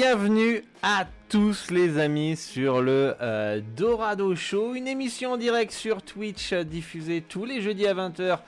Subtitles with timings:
[0.00, 6.00] bienvenue à tous les amis sur le euh, Dorado Show, une émission en direct sur
[6.00, 8.38] Twitch euh, diffusée tous les jeudis à 20h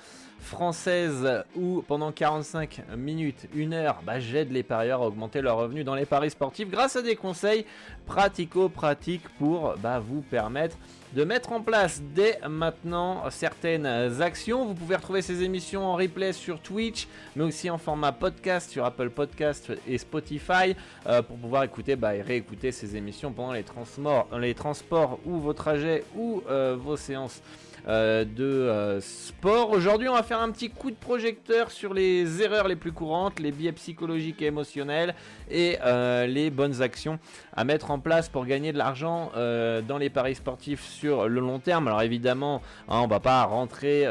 [0.41, 5.85] française où pendant 45 minutes, 1 heure, bah, j'aide les parieurs à augmenter leurs revenus
[5.85, 7.67] dans les paris sportifs grâce à des conseils
[8.07, 10.79] pratico-pratiques pour bah, vous permettre
[11.15, 13.87] de mettre en place dès maintenant certaines
[14.23, 14.65] actions.
[14.65, 18.85] Vous pouvez retrouver ces émissions en replay sur Twitch, mais aussi en format podcast sur
[18.85, 20.75] Apple Podcast et Spotify
[21.07, 26.05] euh, pour pouvoir écouter bah, et réécouter ces émissions pendant les, transports ou vos trajets
[26.17, 27.43] ou euh, vos séances
[27.89, 29.71] euh, de euh, sport.
[29.71, 33.41] Aujourd'hui, on va faire un petit coup de projecteur sur les erreurs les plus courantes,
[33.41, 35.17] les biais psychologiques et émotionnels
[35.51, 37.19] et euh, les bonnes actions
[37.55, 41.59] à mettre en place pour gagner de l'argent dans les paris sportifs sur le long
[41.59, 41.89] terme.
[41.89, 44.07] Alors évidemment, hein, on va pas rentrer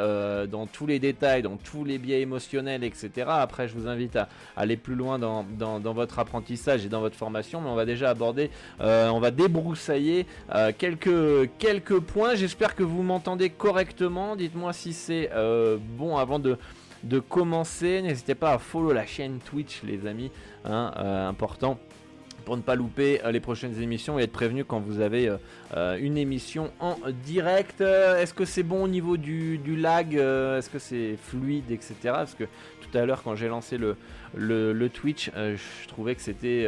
[0.47, 3.28] dans tous les détails, dans tous les biais émotionnels, etc.
[3.29, 7.16] Après, je vous invite à aller plus loin dans, dans, votre apprentissage et dans votre
[7.16, 10.28] formation, mais on va déjà aborder, on va débroussailler
[10.78, 12.35] quelques, quelques points.
[12.35, 14.35] J'espère que vous m'entendez correctement.
[14.35, 16.57] Dites-moi si c'est euh, bon avant de,
[17.03, 18.01] de commencer.
[18.01, 20.31] N'hésitez pas à follow la chaîne Twitch, les amis.
[20.66, 21.77] Hein, euh, important
[22.44, 25.29] pour ne pas louper euh, les prochaines émissions et être prévenu quand vous avez
[25.99, 27.81] une émission en direct.
[27.81, 31.95] Est-ce que c'est bon au niveau du, du lag Est-ce que c'est fluide, etc.
[32.03, 32.45] Parce que
[32.81, 33.95] tout à l'heure, quand j'ai lancé le,
[34.33, 36.67] le, Twitch, euh, je trouvais que c'était,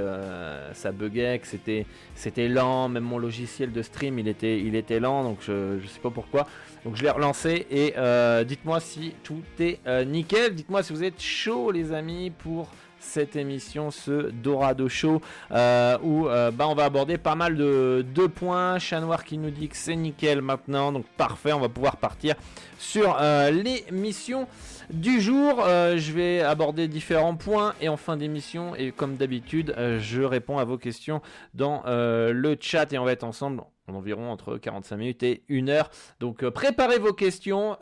[0.74, 2.88] ça buguait, que c'était, c'était lent.
[2.88, 6.12] Même mon logiciel de stream, il était, il était lent, donc je, je sais pas
[6.12, 6.46] pourquoi.
[6.86, 10.56] Donc je l'ai relancé et euh, dites-moi si tout est nickel.
[10.56, 12.68] Dites-moi si vous êtes chaud, les amis, pour
[13.00, 18.80] cette émission, ce Dorado Show, où bah, on va aborder pas mal de, de points.
[18.80, 22.36] Chat Noir qui nous dit que c'est nickel maintenant, donc parfait, on va pouvoir partir
[22.78, 23.18] sur
[23.52, 24.48] l'émission
[24.92, 25.64] du jour.
[25.66, 30.22] Euh, je vais aborder différents points et en fin d'émission, et comme d'habitude, euh, je
[30.22, 31.22] réponds à vos questions
[31.54, 35.44] dans euh, le chat et on va être ensemble en environ entre 45 minutes et
[35.50, 35.90] 1 heure.
[36.22, 37.78] Donc préparez vos questions,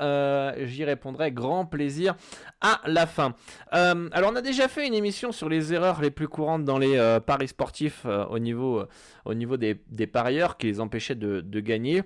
[0.57, 2.16] j'y répondrai grand plaisir
[2.59, 3.35] à la fin.
[3.69, 7.19] alors on a déjà fait une émission sur les erreurs les plus courantes dans les
[7.28, 8.84] paris sportifs au niveau,
[9.25, 9.75] au niveau des,
[10.07, 12.01] parieurs qui les empêchaient de gagner.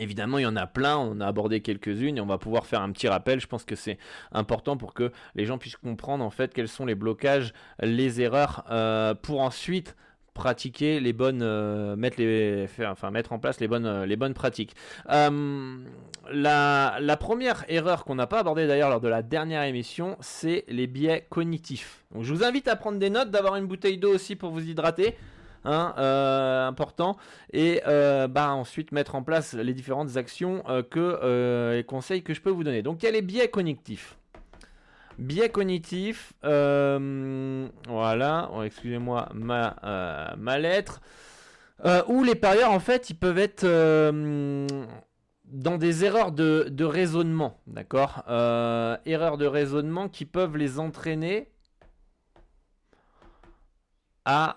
[0.00, 2.80] Évidemment, il y en a plein, on a abordé quelques-unes et on va pouvoir faire
[2.80, 3.38] un petit rappel.
[3.38, 3.98] Je pense que c'est
[4.32, 7.52] important pour que les gens puissent comprendre en fait quels sont les blocages,
[7.82, 9.94] les erreurs, euh, pour ensuite
[10.32, 12.66] pratiquer les bonnes euh, mettre les
[13.12, 14.74] mettre en place les bonnes euh, pratiques.
[16.32, 20.86] La, première erreur qu'on n'a pas abordée d'ailleurs lors de la dernière émission c'est les
[20.86, 22.04] biais cognitifs.
[22.18, 25.14] Je vous invite à prendre des notes d'avoir une bouteille d'eau aussi pour vous hydrater
[25.64, 27.18] Hein, euh, important,
[27.52, 32.32] et euh, bah, ensuite mettre en place les différentes actions euh, que les conseils que
[32.32, 32.82] je peux vous donner.
[32.82, 34.16] Donc il y a les biais cognitifs.
[35.18, 41.02] Biais cognitifs, voilà, oh, excusez-moi ma, ma lettre,
[42.08, 43.66] où les parieurs en fait ils peuvent être
[45.44, 48.24] dans des erreurs de, de raisonnement, d'accord
[49.04, 51.50] Erreurs de raisonnement qui peuvent les entraîner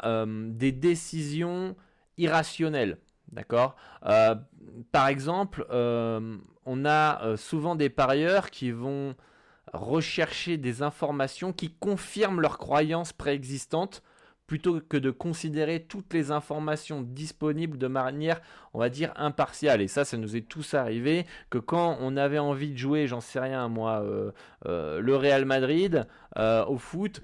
[0.04, 1.76] euh, des décisions
[2.18, 2.98] irrationnelles.
[3.32, 3.76] D'accord?
[4.06, 4.36] Euh,
[4.92, 9.16] Par exemple, euh, on a souvent des parieurs qui vont
[9.74, 14.04] rechercher des informations qui confirment leurs croyances préexistantes
[14.46, 18.42] plutôt que de considérer toutes les informations disponibles de manière,
[18.74, 19.82] on va dire, impartiale.
[19.82, 23.22] Et ça, ça nous est tous arrivé, que quand on avait envie de jouer, j'en
[23.22, 24.32] sais rien, moi, euh,
[24.66, 27.22] euh, le Real Madrid euh, au foot,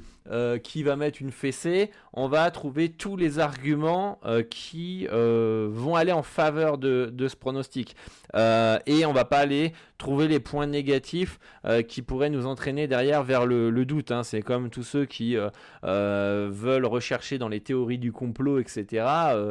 [0.62, 4.20] qui va mettre une fessée, on va trouver tous les arguments
[4.52, 7.96] qui vont aller en faveur de, de ce pronostic.
[8.36, 11.40] et on va pas aller trouver les points négatifs
[11.88, 14.12] qui pourraient nous entraîner derrière vers le, doute.
[14.12, 14.22] Hein.
[14.22, 15.36] C'est comme tous ceux qui
[15.82, 19.04] veulent rechercher dans les théories du complot, etc.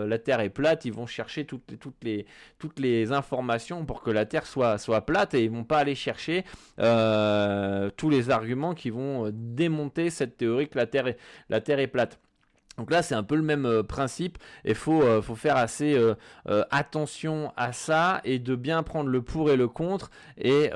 [0.06, 1.87] la Terre est plate, ils vont chercher toutes, toutes,
[2.58, 5.94] toutes les informations pour que la Terre soit, soit plate et ils vont pas aller
[5.94, 6.44] chercher
[6.78, 11.14] euh, tous les arguments qui vont démonter cette théorie que la Terre
[11.48, 12.18] la Terre est plate.
[12.78, 15.96] Donc là, c'est un peu le même euh, principe et faut euh, faut faire assez
[15.96, 16.14] euh,
[16.70, 20.70] attention à ça et de bien prendre le pour et le contre et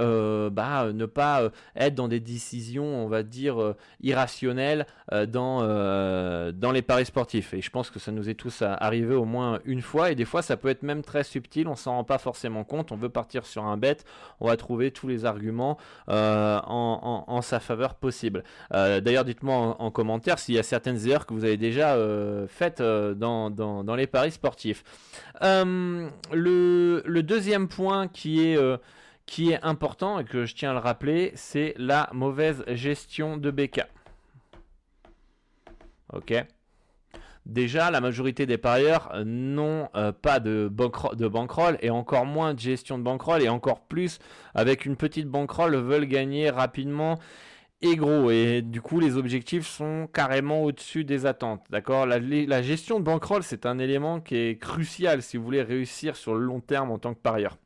[0.51, 7.55] bah ne pas être dans des décisions, on va dire irrationnelles dans les paris sportifs.
[7.55, 10.25] Et je pense que ça nous est tous arrivé au moins une fois et des
[10.25, 12.91] fois ça peut être même très subtil, on s'en rend pas forcément compte.
[12.91, 13.99] On veut partir sur un bet,
[14.41, 15.79] on va trouver tous les arguments
[16.09, 18.43] en, sa faveur possible.
[18.71, 22.81] D'ailleurs, dites-moi en commentaire s'il y a certaines erreurs que vous avez déjà euh, faites
[22.81, 24.85] euh, dans, dans, les paris sportifs.
[25.43, 28.59] Euh, le, deuxième point qui est,
[29.27, 33.51] qui est important et que je tiens à le rappeler, c'est la mauvaise gestion de
[33.51, 33.83] BK.
[36.13, 36.35] Ok.
[37.45, 39.89] Déjà, la majorité des parieurs n'ont
[40.23, 40.71] pas de,
[41.15, 44.21] de bankroll et encore moins de gestion de bankroll et encore plus
[44.55, 47.19] avec une petite bankroll veulent gagner rapidement
[47.97, 48.31] gros.
[48.31, 51.65] Et du coup, les objectifs sont carrément au-dessus des attentes.
[51.71, 52.07] D'accord?
[52.07, 56.35] La, gestion de bankroll, c'est un élément qui est crucial si vous voulez réussir sur
[56.35, 57.59] le long terme en tant que parieur.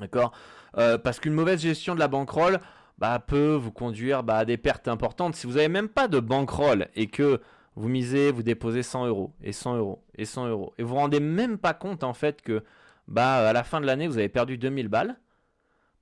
[0.00, 0.32] D'accord?
[0.76, 2.60] Euh, Parce qu'une mauvaise gestion de la bankroll
[2.98, 5.36] bah, peut vous conduire bah, à des pertes importantes.
[5.36, 7.40] Si vous n'avez même pas de bankroll et que
[7.76, 10.94] vous misez, vous déposez 100 euros et 100 euros et 100 euros et vous vous
[10.94, 12.64] rendez même pas compte en fait que
[13.06, 15.16] bah, à la fin de l'année, vous avez perdu 2000 balles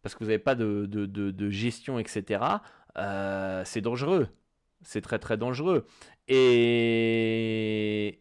[0.03, 2.41] parce que vous n'avez pas de, de gestion, etc.
[2.99, 4.29] Euh, c'est dangereux.
[4.83, 5.87] C'est très très dangereux.
[6.29, 8.21] Et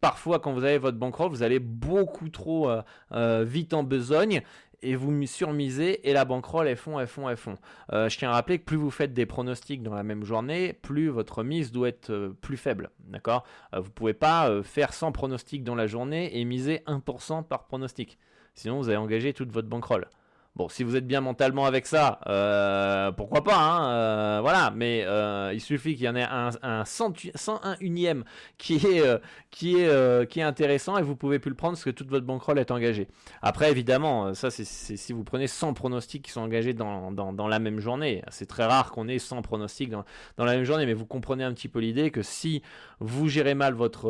[0.00, 4.42] parfois, quand vous avez votre bankroll, vous allez beaucoup trop euh, euh, vite en besogne
[4.82, 7.56] et vous surmisez et la bankroll, elles font, elles font, elles font.
[7.90, 11.08] je tiens à rappeler que plus vous faites des pronostics dans la même journée, plus
[11.08, 12.90] votre mise doit être plus faible.
[12.98, 13.44] D'accord?
[13.74, 18.18] Vous pouvez pas faire 100 pronostics dans la journée et miser 1% par pronostic.
[18.54, 20.06] Sinon, vous allez engager toute votre bankroll.
[20.56, 24.72] Bon, si vous êtes bien mentalement avec ça, euh, pourquoi pas, hein, euh, voilà.
[24.76, 28.22] Mais euh, il suffit qu'il y en ait un, un 101 unième
[28.56, 29.02] qui est
[29.50, 32.24] qui est qui est intéressant et vous pouvez plus le prendre parce que toute votre
[32.24, 33.08] bankroll est engagée.
[33.42, 37.48] Après, évidemment, ça c'est si vous prenez 100 pronostics qui sont engagés dans, dans, dans
[37.48, 38.22] la même journée.
[38.28, 40.04] C'est très rare qu'on ait 100 pronostics dans,
[40.36, 42.62] dans la même journée, mais vous comprenez un petit peu l'idée que si
[43.00, 44.08] vous gérez mal votre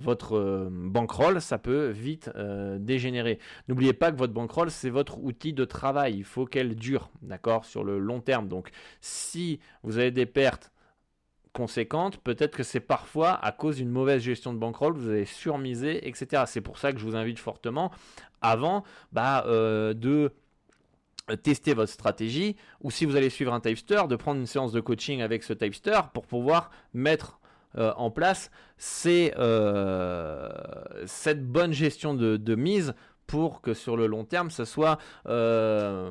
[0.00, 2.28] votre bankroll, ça peut vite
[2.80, 3.38] dégénérer.
[3.68, 7.64] N'oubliez pas que votre bankroll c'est votre outil de travail, il faut qu'elle dure, d'accord,
[7.64, 8.48] sur le long terme.
[8.48, 8.70] Donc
[9.00, 10.72] si vous avez des pertes
[11.52, 16.06] conséquentes, peut-être que c'est parfois à cause d'une mauvaise gestion de bankroll, vous avez surmisé,
[16.08, 16.44] etc.
[16.46, 17.90] C'est pour ça que je vous invite fortement,
[18.40, 20.32] avant bah, euh, de
[21.42, 24.80] tester votre stratégie, ou si vous allez suivre un typester, de prendre une séance de
[24.80, 27.40] coaching avec ce typester pour pouvoir mettre
[27.78, 28.50] euh, en place
[29.06, 30.48] euh,
[31.06, 32.94] cette bonne gestion de mise
[33.30, 34.98] pour que sur le long terme, ce soit
[35.28, 36.10] euh,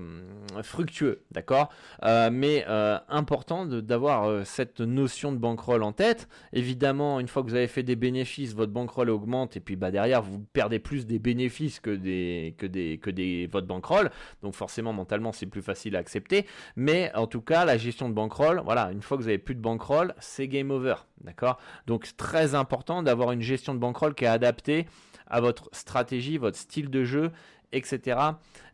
[0.63, 1.69] fructueux, d'accord?
[2.05, 6.29] Euh, Mais euh, important d'avoir cette notion de bankroll en tête.
[6.53, 9.91] Évidemment, une fois que vous avez fait des bénéfices, votre bankroll augmente et puis bah,
[9.91, 14.11] derrière, vous perdez plus des bénéfices que des que des que des votre bankroll.
[14.41, 16.45] Donc forcément, mentalement, c'est plus facile à accepter.
[16.77, 19.55] Mais en tout cas, la gestion de bankroll, voilà, une fois que vous avez plus
[19.55, 21.59] de bankroll, c'est game over, d'accord?
[21.85, 24.87] Donc très important d'avoir une gestion de bankroll qui est adaptée
[25.29, 27.31] à votre stratégie, votre style de jeu,
[27.71, 28.19] etc.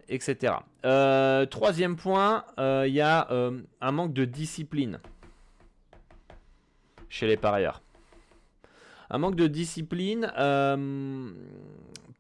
[0.10, 0.56] etc.
[0.86, 5.00] Euh, troisième point, il euh, y a euh, un manque de discipline
[7.10, 7.82] chez les parieurs.
[9.10, 10.32] Un manque de discipline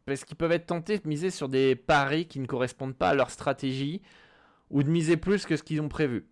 [0.05, 3.15] parce qu'ils peuvent être tentés de miser sur des paris qui ne correspondent pas à
[3.15, 4.01] leur stratégie
[4.69, 6.27] ou de miser plus que ce qu'ils ont prévu.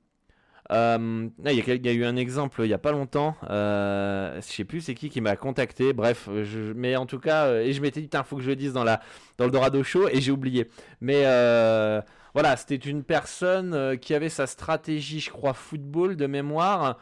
[0.72, 3.36] Euh, il, y a, eu un exemple il y a pas longtemps.
[3.50, 5.93] Euh, je sais plus c'est qui qui m'a contacté.
[5.93, 6.29] Bref,
[6.75, 8.74] mais en tout cas, euh, et je m'étais dit, il faut que je le dise
[8.74, 10.70] dans le Dorado Show et j'ai oublié.
[11.01, 12.01] Mais euh,
[12.34, 16.98] voilà, c'était une personne qui avait sa stratégie, je crois, football de mémoire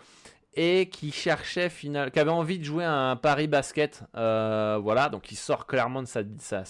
[0.54, 4.04] et qui cherchait final, qui avait envie de jouer un pari basket.
[4.14, 6.66] voilà, donc il sort clairement de sa,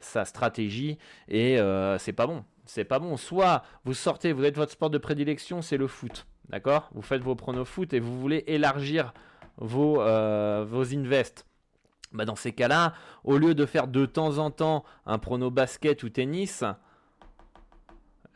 [0.00, 1.58] sa stratégie et
[1.98, 3.16] c'est pas bon c'est pas bon.
[3.16, 6.26] Soit vous sortez, vous êtes votre sport de prédilection, c'est le foot.
[6.48, 6.88] D'accord?
[6.94, 9.12] Vous faites vos pronos foot et vous voulez élargir
[9.56, 11.46] vos, euh, vos invests.
[12.12, 16.02] Bah dans ces cas-là, au lieu de faire de temps en temps un prono basket
[16.02, 16.64] ou tennis,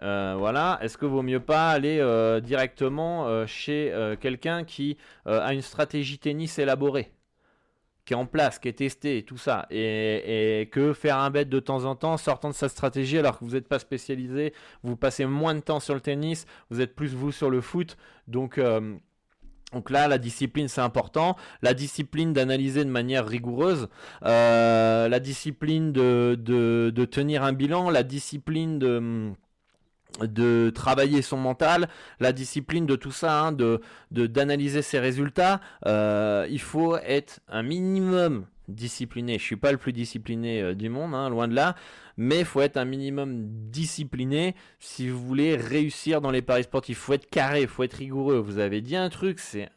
[0.03, 5.53] euh, voilà, est-ce que vaut mieux pas aller euh, directement euh, chez quelqu'un qui a
[5.55, 7.13] une stratégie tennis élaborée,
[8.05, 11.61] qui est en place, qui est testée, tout ça, et, que faire un bet de
[11.61, 15.27] temps en temps, sortant de sa stratégie alors que vous n'êtes pas spécialisé, vous passez
[15.27, 17.97] moins de temps sur le tennis, vous êtes plus vous sur le foot,
[18.29, 18.61] donc
[19.75, 21.37] donc là, la discipline, c'est important.
[21.61, 23.89] La discipline d'analyser de manière rigoureuse,
[24.23, 29.33] la discipline de, tenir un bilan, la discipline de
[30.21, 31.89] de travailler son mental,
[32.21, 33.81] la discipline de tout ça, hein, de
[34.11, 35.61] d'analyser ses résultats.
[35.87, 39.39] Euh, il faut être un minimum discipliné.
[39.39, 41.75] Je suis pas le plus discipliné euh, du monde, hein, loin de là,
[42.17, 46.97] mais il faut être un minimum discipliné si vous voulez réussir dans les paris sportifs.
[46.97, 48.39] Il faut être carré, il faut être rigoureux.
[48.39, 49.69] Vous avez dit un truc, c'est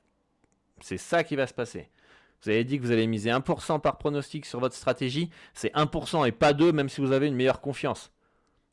[0.81, 1.89] c'est ça qui va se passer.
[2.43, 6.27] Vous avez dit que vous allez miser 1% par pronostic sur votre stratégie, c'est 1%
[6.27, 8.11] et pas 2 même si vous avez une meilleure confiance.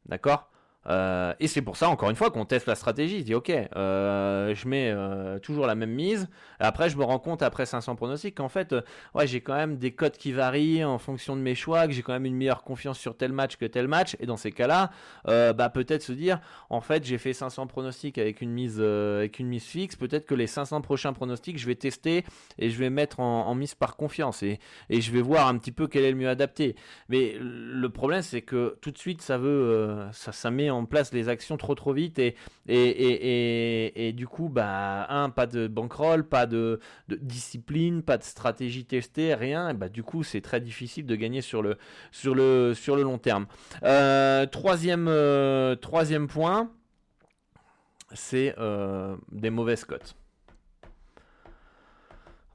[0.06, 0.50] D'accord?
[0.88, 3.20] Euh, et c'est pour ça, encore une fois, qu'on teste la stratégie.
[3.20, 6.28] Je dis, ok, euh, je mets euh, toujours la même mise.
[6.58, 8.74] Après, je me rends compte, après 500 pronostics, qu'en fait,
[9.14, 12.02] ouais, j'ai quand même des codes qui varient en fonction de mes choix, que j'ai
[12.02, 14.16] quand même une meilleure confiance sur tel match que tel match.
[14.20, 14.90] Et dans ces cas-là,
[15.24, 19.48] bah, peut-être se dire, en fait, j'ai fait 500 pronostics avec une mise, avec une
[19.48, 19.96] mise fixe.
[19.96, 22.24] Peut-être que les 500 prochains pronostics, je vais tester
[22.58, 24.42] et je vais mettre en, mise par confiance.
[24.42, 24.58] Et,
[24.90, 26.76] et, je vais voir un petit peu quel est le mieux adapté.
[27.08, 31.12] Mais le problème, c'est que tout de suite, ça veut, ça, ça met en place
[31.12, 32.34] les actions trop trop vite et,
[32.66, 38.84] et, et, du coup, bah, un, pas de bankroll, pas de, discipline, pas de stratégie
[38.84, 39.70] testée, rien.
[39.70, 41.78] Et bah, du coup, c'est très difficile de gagner sur le,
[42.10, 43.46] sur le, sur le long terme.
[43.82, 46.70] Euh, troisième, euh, troisième point,
[48.12, 50.16] c'est euh, des mauvaises cotes.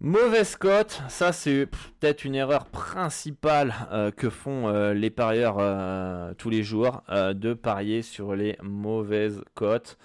[0.01, 6.33] Mauvaise cote, ça c'est peut-être une erreur principale euh, que font euh, les parieurs euh,
[6.37, 9.97] tous les jours, de parier sur les mauvaises cotes.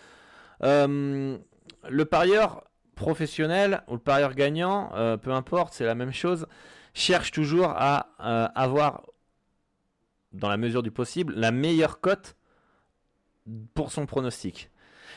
[0.60, 1.38] le
[2.10, 2.64] parieur
[2.96, 4.90] professionnel ou le parieur gagnant,
[5.22, 6.48] peu importe, c'est la même chose,
[6.92, 8.08] cherche toujours à
[8.56, 9.02] avoir,
[10.32, 12.34] dans la mesure du possible, la meilleure cote
[13.74, 14.70] pour son pronostic.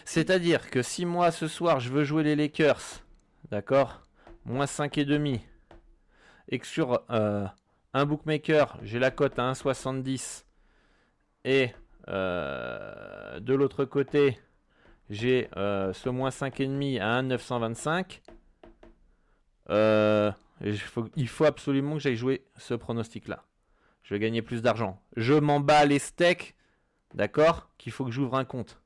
[0.06, 3.02] C'est-à-dire que si moi ce soir je veux jouer les Lakers,
[3.50, 4.07] d'accord
[4.48, 5.42] moins 5,5
[6.50, 7.46] et que sur euh,
[7.94, 10.46] un bookmaker, j'ai la cote à 1,70
[11.44, 11.72] et
[12.08, 14.40] euh, de l'autre côté,
[15.10, 18.22] j'ai euh, ce moins 5,5 à 1,925,
[20.62, 23.44] il faut, il faut absolument que j'aille jouer ce pronostic-là.
[24.04, 25.02] Je vais gagner plus d'argent.
[25.18, 26.56] Je m'en bats les steaks,
[27.14, 28.82] d'accord Qu'il faut que j'ouvre un compte.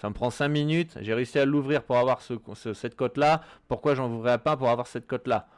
[0.00, 0.96] Ça me prend 5 minutes.
[1.00, 3.42] J'ai réussi à l'ouvrir pour avoir cette cote-là.
[3.66, 5.48] Pourquoi j'en ouvrirais pas pour avoir cette cote-là?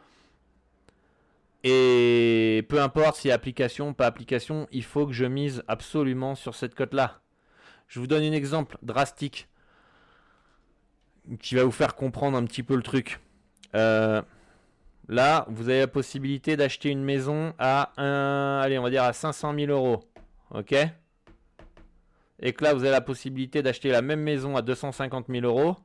[1.63, 6.75] Et peu importe si application, pas application, il faut que je mise absolument sur cette
[6.75, 7.21] cote-là.
[7.87, 9.49] Je vous donne un exemple drastique
[11.41, 13.21] qui va vous faire comprendre un petit peu le truc.
[13.75, 14.23] Euh,
[15.09, 19.13] là, vous avez la possibilité d'acheter une maison à un, allez, on va dire à
[19.13, 20.03] 500 000 euros.
[20.53, 20.75] Ok?
[22.41, 25.77] Et que là vous avez la possibilité d'acheter la même maison à 250 000 euros.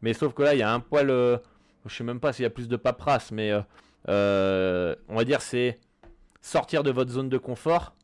[0.00, 1.38] Mais sauf que là il y a un poil, euh,
[1.86, 3.60] je sais même pas s'il y a plus de paperasse, mais euh,
[4.08, 5.78] euh, on va dire c'est
[6.40, 7.94] sortir de votre zone de confort.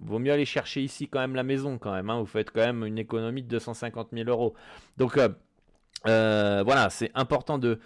[0.00, 2.10] Vaut mieux aller chercher ici quand même la maison quand même.
[2.10, 2.18] Hein.
[2.20, 4.54] vous faites quand même une économie de 250 000 euros.
[4.96, 5.18] Donc
[6.04, 7.78] voilà, c'est important de,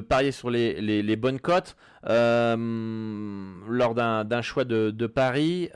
[0.00, 5.70] parier sur les, bonnes cotes lors d'un choix de, de pari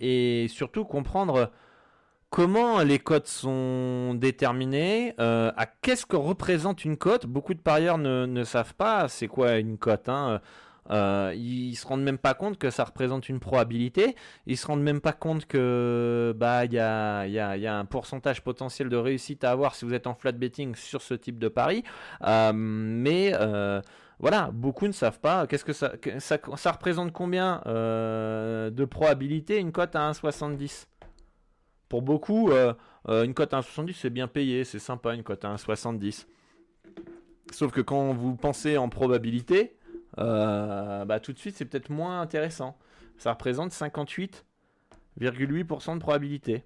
[0.00, 1.50] et surtout comprendre
[2.34, 7.26] comment les cotes sont déterminées, euh, à qu'est-ce que représente une cote.
[7.26, 10.08] Beaucoup de parieurs ne, savent pas c'est quoi une cote.
[10.08, 10.40] Hein.
[10.90, 14.16] Euh, ils se rendent même pas compte que ça représente une probabilité.
[14.46, 18.96] Ils se rendent même pas compte que bah il y a, un pourcentage potentiel de
[18.96, 21.84] réussite à avoir si vous êtes en flat betting sur ce type de pari.
[22.22, 23.32] Euh, mais
[24.20, 25.46] voilà, beaucoup ne savent pas.
[25.46, 30.86] Qu'est-ce que ça, ça, représente combien de probabilité une cote à 1,70
[31.94, 32.74] pour beaucoup, euh,
[33.08, 36.26] euh, une cote à 1,70 c'est bien payé, c'est sympa une cote à 1,70.
[37.52, 39.83] Sauf que quand vous pensez en probabilité, euh,
[40.16, 42.76] bah, tout de suite c'est peut-être moins intéressant.
[43.18, 46.64] Ça représente 58,8% de probabilité.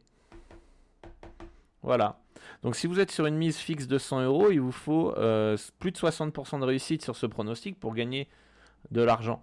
[1.83, 2.21] Voilà.
[2.63, 5.13] Donc si vous êtes sur une mise fixe de 100 euros, il vous faut
[5.79, 8.29] plus de 60% de réussite sur ce pronostic pour gagner
[8.91, 9.43] de l'argent.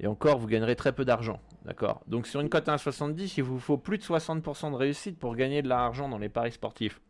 [0.00, 1.40] Et encore, vous gagnerez très peu d'argent.
[1.64, 2.02] D'accord?
[2.08, 5.36] Donc sur une cote à 1,70, il vous faut plus de 60% de réussite pour
[5.36, 7.00] gagner de l'argent dans les paris sportifs.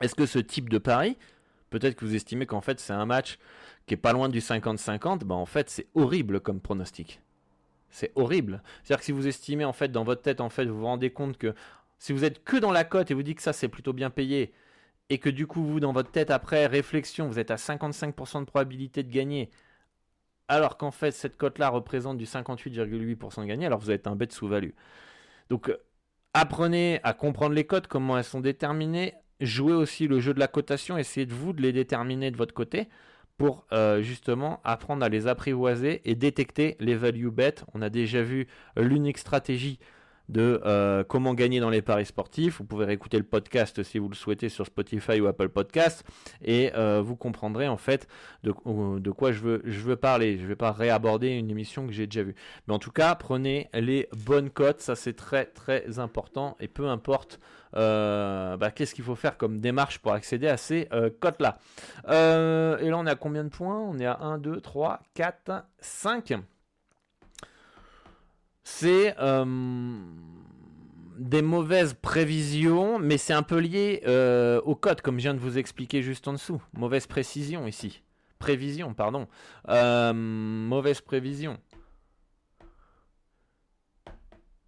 [0.00, 1.18] Est-ce que ce type de pari,
[1.70, 3.38] peut-être que vous estimez qu'en fait c'est un match
[3.86, 7.20] qui est pas loin du 50-50, ben en fait c'est horrible comme pronostic.
[7.90, 8.62] C'est horrible.
[8.82, 11.10] C'est-à-dire que si vous estimez en fait dans votre tête, en fait, vous vous rendez
[11.10, 11.54] compte que
[11.98, 14.10] Si vous êtes que dans la cote et vous dites que ça c'est plutôt bien
[14.10, 14.52] payé,
[15.10, 18.44] et que du coup vous dans votre tête après réflexion vous êtes à 55% de
[18.46, 19.50] probabilité de gagner,
[20.48, 24.32] alors qu'en fait cette cote-là représente du 58,8% de gagné, alors vous êtes un bête
[24.32, 24.72] sous-value.
[25.50, 25.76] Donc euh,
[26.34, 30.48] apprenez à comprendre les cotes, comment elles sont déterminées, jouez aussi le jeu de la
[30.48, 32.88] cotation, essayez de vous de les déterminer de votre côté
[33.42, 37.56] pour euh, justement apprendre à les apprivoiser et détecter les value bets.
[37.74, 38.46] On a déjà vu
[38.76, 39.80] l'unique stratégie
[40.28, 42.58] de euh, comment gagner dans les paris sportifs.
[42.58, 46.04] Vous pouvez réécouter le podcast si vous le souhaitez sur Spotify ou Apple Podcast
[46.44, 48.06] et euh, vous comprendrez en fait
[48.42, 48.52] de,
[48.98, 50.38] de, quoi je veux, parler.
[50.38, 52.34] Je ne vais pas réaborder une émission que j'ai déjà vue.
[52.66, 56.88] Mais en tout cas, prenez les bonnes cotes, ça c'est très très important et peu
[56.88, 57.40] importe
[57.74, 60.88] euh, bah, qu'est-ce qu'il faut faire comme démarche pour accéder à ces
[61.20, 61.58] cotes-là.
[62.06, 63.78] et là on est à combien de points?
[63.78, 66.34] On est à 1, 2, 3, 4, 5
[68.64, 69.44] c'est euh,
[71.18, 75.40] des mauvaises prévisions, mais c'est un peu lié euh, au code, comme je viens de
[75.40, 76.62] vous expliquer juste en dessous.
[76.72, 78.02] Mauvaise précision ici.
[78.38, 79.28] Prévision, pardon.
[79.68, 81.58] Euh, mauvaise prévision.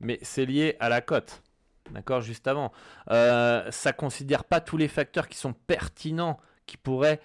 [0.01, 1.43] Mais c'est lié à la cote.
[1.91, 2.73] D'accord, juste avant.
[3.09, 7.21] ça considère pas tous les facteurs qui sont pertinents, qui pourraient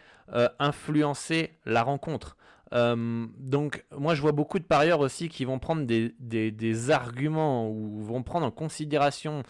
[0.60, 2.36] influencer la rencontre.
[2.74, 8.02] Euh, donc, moi, je vois beaucoup de parieurs aussi qui vont prendre des, arguments ou
[8.02, 9.44] vont prendre en considération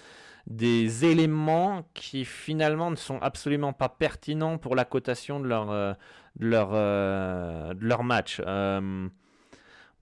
[0.47, 5.93] des éléments qui finalement ne sont absolument pas pertinents pour la cotation de leur, euh,
[6.41, 8.41] euh, de leur match.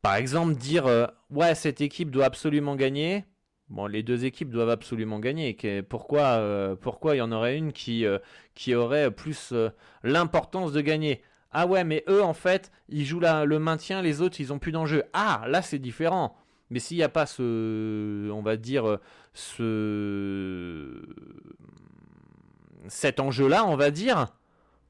[0.02, 0.86] par exemple, dire
[1.30, 3.26] ouais, cette équipe doit absolument gagner.
[3.70, 5.58] Bon, les deux équipes doivent absolument gagner.
[5.90, 8.06] Pourquoi, pourquoi il y en aurait une qui,
[8.54, 9.54] qui aurait plus
[10.04, 11.22] l'importance de gagner?
[11.60, 14.72] Ah ouais, mais eux, en fait, ils jouent le maintien, les autres, ils ont plus
[14.72, 15.04] d'enjeu.
[15.14, 16.38] Ah, là, c'est différent.
[16.70, 19.00] Mais s'il n'y a pas ce, on va dire,
[19.34, 21.02] ce,
[22.88, 24.28] cet enjeu-là, on va dire,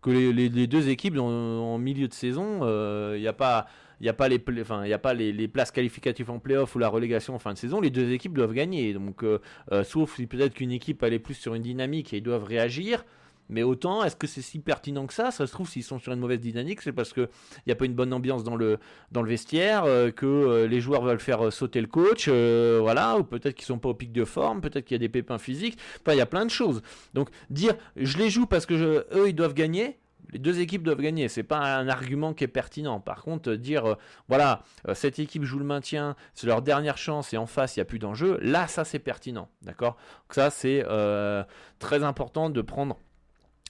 [0.02, 3.68] que les, deux équipes en, milieu de saison, euh, il n'y a pas,
[4.06, 7.40] a pas les, enfin, a pas les, places qualificatives en playoff ou la relégation en
[7.40, 7.80] fin de saison.
[7.80, 8.94] Les deux équipes doivent gagner.
[8.94, 9.40] Donc, euh,
[9.72, 13.06] euh, sauf si peut-être qu'une équipe allait plus sur une dynamique et ils doivent réagir.
[13.50, 15.32] Mais autant, est-ce que c'est si pertinent que ça?
[15.32, 17.30] Ça se trouve, s'ils sont sur une mauvaise dynamique, c'est parce qu'il
[17.66, 18.80] n'y a pas une bonne ambiance dans le,
[19.12, 23.18] dans le vestiaire, euh, que euh, les joueurs veulent faire euh, sauter le coach, voilà,
[23.18, 25.38] ou peut-être qu'ils sont pas au pic de forme, peut-être qu'il y a des pépins
[25.38, 25.78] physiques.
[26.02, 26.82] Enfin, il y a plein de choses.
[27.14, 29.98] Donc, dire je les joue parce que eux, ils doivent gagner,
[30.34, 31.30] les deux équipes doivent gagner.
[31.30, 33.00] C'est pas un argument qui est pertinent.
[33.00, 33.96] Par contre, dire
[34.28, 37.84] voilà, cette équipe joue le maintien, c'est leur dernière chance et en face il n'y
[37.84, 38.38] a plus d'enjeu.
[38.42, 39.96] Là, ça c'est pertinent, d'accord?
[40.30, 40.84] Ça c'est
[41.80, 42.98] très important de prendre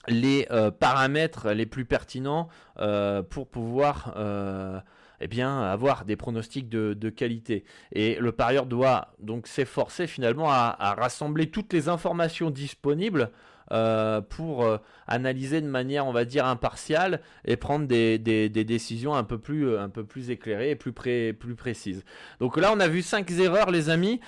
[0.08, 4.80] les euh, paramètres les plus pertinents euh, pour pouvoir euh,
[5.20, 7.64] eh avoir des pronostics de, qualité.
[7.92, 13.30] Et le parieur doit donc s'efforcer finalement à, rassembler toutes les informations disponibles
[13.72, 19.24] euh, pour euh, analyser de manière, on va dire, impartiale et prendre des, décisions un
[19.24, 22.04] peu plus, euh, un peu plus éclairées et plus, précises.
[22.40, 24.20] Donc là, on a vu cinq erreurs, les amis,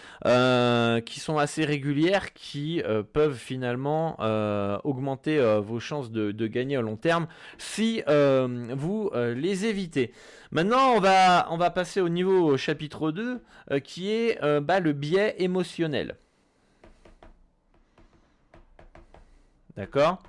[1.04, 4.16] qui sont assez régulières, qui peuvent finalement
[4.84, 7.26] augmenter vos chances de, gagner au long terme
[7.58, 10.12] si vous les évitez.
[10.50, 13.40] Maintenant, on va, on va passer au niveau chapitre 2,
[13.84, 16.16] qui est bah, le biais émotionnel.
[19.76, 20.22] D'accord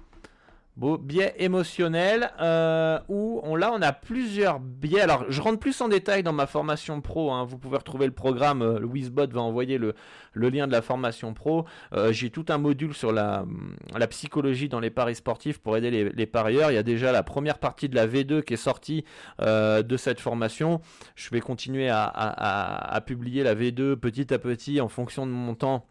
[0.98, 5.02] biais émotionnel euh, où on, là on a plusieurs biais.
[5.02, 7.32] Alors je rentre plus en détail dans ma formation pro.
[7.32, 7.46] Hein.
[7.46, 8.62] Vous pouvez retrouver le programme.
[8.62, 8.88] Euh, le
[9.34, 9.94] va envoyer le,
[10.36, 11.66] lien de la formation pro.
[11.94, 13.46] Euh, j'ai tout un module sur la,
[14.10, 16.72] psychologie dans les paris sportifs pour aider les, parieurs.
[16.72, 19.06] Il y a déjà la première partie de la V2 qui est sortie
[19.40, 20.82] de cette formation.
[21.16, 25.86] Je vais continuer à publier la V2 petit à petit en fonction de mon temps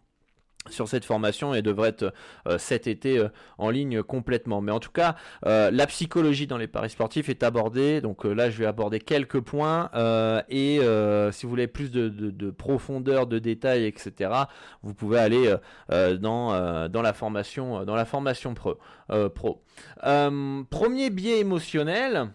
[0.69, 2.13] sur cette formation et devrait être
[2.47, 4.61] euh, cet été euh, en ligne complètement.
[4.61, 8.01] Mais en tout cas, euh, la psychologie dans les paris sportifs est abordée.
[8.01, 9.89] Donc là, je vais aborder quelques points
[10.49, 10.79] et
[11.31, 14.31] si vous voulez plus de, profondeur, de détails, etc.,
[14.83, 15.55] vous pouvez aller
[15.89, 18.77] dans, dans la formation dans la formation pro.
[19.33, 19.61] pro.
[20.01, 22.31] premier biais émotionnel,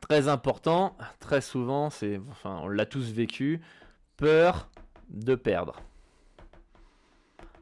[0.00, 3.60] très important, très souvent, c'est, enfin, on l'a tous vécu,
[4.16, 4.68] peur
[5.10, 5.76] de perdre.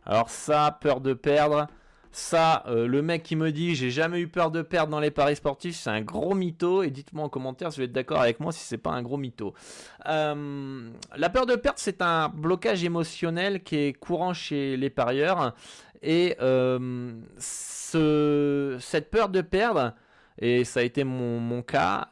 [0.07, 1.67] Alors ça, peur de perdre.
[2.13, 5.13] Ça, euh, le mec qui me dit j'ai jamais eu peur de perdre dans les
[5.13, 6.83] paris sportifs, c'est un gros mytho.
[6.83, 9.17] Et dites-moi en commentaire si vous êtes d'accord avec moi si c'est pas un gros
[9.17, 9.55] mytho.
[10.07, 15.55] Euh, la peur de perdre, c'est un blocage émotionnel qui est courant chez les parieurs.
[16.03, 19.95] Et euh, cette peur de perdre,
[20.39, 22.09] et ça a été mon, mon cas,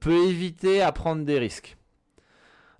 [0.00, 1.77] peut éviter à prendre des risques.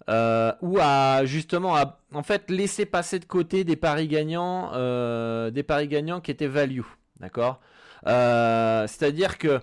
[0.08, 5.50] Euh, ou à justement à en fait laisser passer de côté des paris gagnants, euh,
[5.50, 6.82] des paris gagnants qui étaient value,
[7.20, 7.60] d'accord?
[8.06, 9.60] Euh, C'est-à-dire que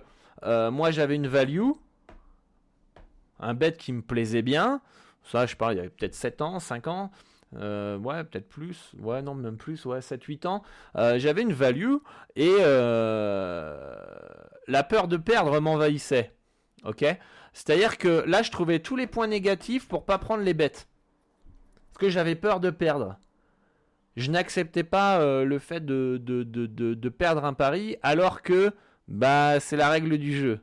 [0.70, 1.70] moi j'avais une value,
[3.40, 4.80] un bet qui me plaisait bien,
[5.24, 7.10] ça je parle il y avait peut-être 7 ans, 5 ans,
[7.52, 8.92] ouais, peut-être plus.
[9.00, 9.84] Ouais, non, même plus.
[9.84, 10.62] Ouais, 7-8 ans.
[10.94, 11.96] J'avais une value
[12.36, 12.54] et
[14.68, 16.32] la peur de perdre m'envahissait.
[16.84, 17.04] Ok?
[17.56, 20.88] C'est-à-dire que là, je trouvais tous les points négatifs pour pas prendre les bêtes.
[21.88, 23.18] Parce que j'avais peur de perdre.
[24.14, 28.72] Je n'acceptais pas euh, le fait de, perdre un pari alors que
[29.08, 30.60] bah, c'est la règle du jeu.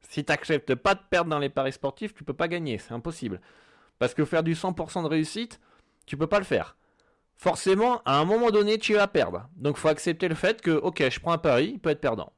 [0.00, 2.78] Si tu n'acceptes pas de perdre dans les paris sportifs, tu peux pas gagner.
[2.78, 3.40] C'est impossible.
[4.00, 5.60] Parce que faire du 100% de réussite,
[6.06, 6.76] tu peux pas le faire.
[7.36, 9.48] Forcément, à un moment donné, tu vas perdre.
[9.54, 12.00] Donc, il faut accepter le fait que, ok, je prends un pari, il peut être
[12.00, 12.32] perdant.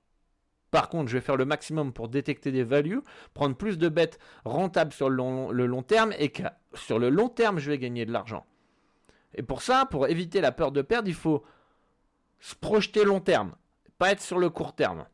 [0.72, 3.02] Par contre, je vais faire le maximum pour détecter des values,
[3.34, 7.58] prendre plus de bêtes rentables sur le long, terme et que sur le long terme,
[7.58, 8.46] je vais gagner de l'argent.
[9.34, 11.44] Et pour ça, pour éviter la peur de perdre, il faut
[12.40, 13.52] se projeter long terme,
[13.98, 15.04] pas être sur le court terme.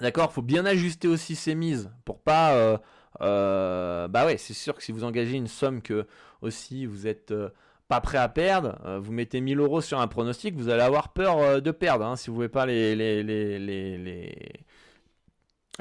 [0.00, 0.30] D'accord?
[0.32, 2.54] Il faut bien ajuster aussi ses mises pour pas.
[2.54, 2.76] Euh,
[3.20, 6.06] euh, bah ouais, c'est sûr que si vous engagez une somme que
[6.42, 7.30] aussi vous êtes.
[7.30, 7.50] Euh,
[7.88, 11.60] pas prêt à perdre, vous mettez 1000 euros sur un pronostic, vous allez avoir peur
[11.60, 12.94] de perdre hein, si vous ne pouvez pas les,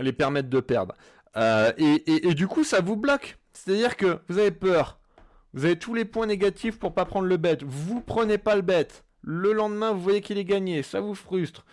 [0.02, 0.96] les permettre de perdre.
[1.38, 3.38] Euh, et, du coup, ça vous bloque.
[3.54, 5.00] C'est-à-dire que vous avez peur.
[5.54, 7.58] Vous avez tous les points négatifs pour pas prendre le bet.
[7.66, 8.88] Vous prenez pas le bet.
[9.22, 10.84] Le lendemain, vous voyez qu'il est gagné.
[10.84, 11.66] Ça vous frustre.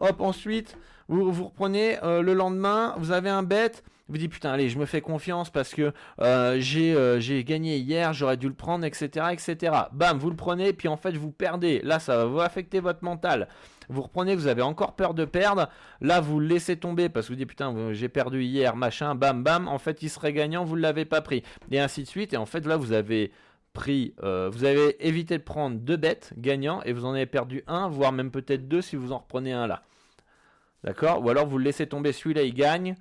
[0.00, 0.76] Hop, ensuite,
[1.08, 3.72] vous, vous reprenez euh, le lendemain, vous avez un bet.
[4.08, 8.36] Vous dites putain, allez, je me fais confiance parce que euh, j'ai gagné hier, j'aurais
[8.36, 9.74] dû le prendre, etc., etc.
[9.92, 11.80] Bam, vous le prenez, puis en fait, vous perdez.
[11.82, 13.48] Là, ça va vous affecter votre mental
[13.88, 15.68] vous reprenez, vous avez encore peur de perdre,
[16.00, 19.42] là vous le laissez tomber parce que vous dites putain j'ai perdu hier, machin, bam
[19.42, 22.32] bam, en fait il serait gagnant, vous ne l'avez pas pris, et ainsi de suite,
[22.32, 23.32] et en fait là vous avez
[23.72, 27.62] pris, euh, vous avez évité de prendre deux bêtes gagnants et vous en avez perdu
[27.66, 29.82] un, voire même peut-être deux si vous en reprenez un là.
[30.84, 31.24] D'accord?
[31.24, 32.96] Ou alors vous le laissez tomber, celui-là il gagne,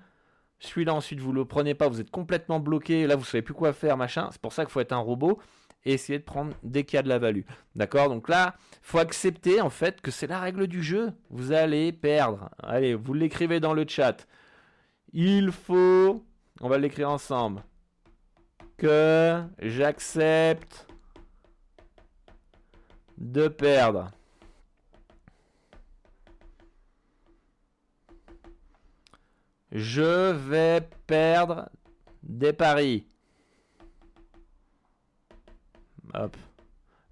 [0.60, 3.74] celui-là ensuite vous le prenez pas, vous êtes complètement bloqué, là vous savez plus quoi
[3.74, 4.30] faire, machin.
[4.32, 5.40] C'est pour ça qu'il faut être un robot
[5.86, 7.42] et essayer de prendre dès qu'il y a de la value.
[7.76, 8.10] D'accord?
[8.10, 11.14] Donc là, faut accepter en fait que c'est la règle du jeu.
[11.30, 12.50] Vous allez perdre.
[12.62, 14.28] Allez, vous l'écrivez dans le chat.
[15.14, 16.26] Il faut,
[16.62, 17.64] on va l'écrire ensemble,
[18.78, 20.88] que j'accepte
[23.18, 24.12] de perdre.
[29.72, 31.70] Je vais perdre
[32.24, 33.06] des paris.
[36.14, 36.36] Hop,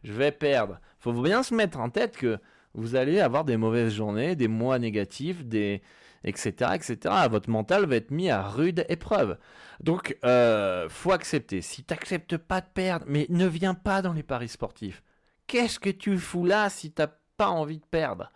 [0.04, 0.80] je vais perdre.
[1.00, 2.38] Faut bien se mettre en tête que
[2.74, 5.82] vous allez avoir des mauvaises journées, des mois négatifs, des
[6.24, 6.98] etc., etc.
[7.30, 9.38] Votre mental va être mis à rude épreuve.
[9.80, 11.62] Donc, euh, faut accepter.
[11.62, 15.02] Si tu n'acceptes pas de perdre, mais ne viens pas dans les paris sportifs.
[15.48, 18.32] Qu'est-ce que tu fous là si t'as pas envie de perdre?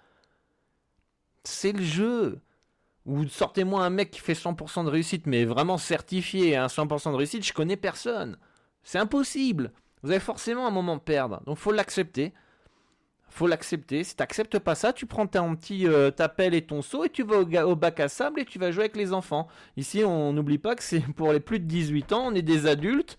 [1.44, 2.42] C'est le jeu.
[3.06, 7.18] Ou sortez-moi un mec qui fait 100% de réussite, mais vraiment certifié à 100% de
[7.18, 8.38] réussite, je connais personne.
[8.84, 9.74] C'est impossible.
[10.04, 11.42] Vous avez forcément un moment perdre.
[11.46, 12.34] Donc faut l'accepter.
[13.30, 14.04] Faut l'accepter.
[14.04, 17.24] Si tu n'acceptes pas ça, tu prends euh, ta pelle et ton seau et tu
[17.24, 19.48] vas au, bac à sable et tu vas jouer avec les enfants.
[19.76, 22.68] Ici, on n'oublie pas que c'est pour les plus de 18 ans, on est des
[22.68, 23.18] adultes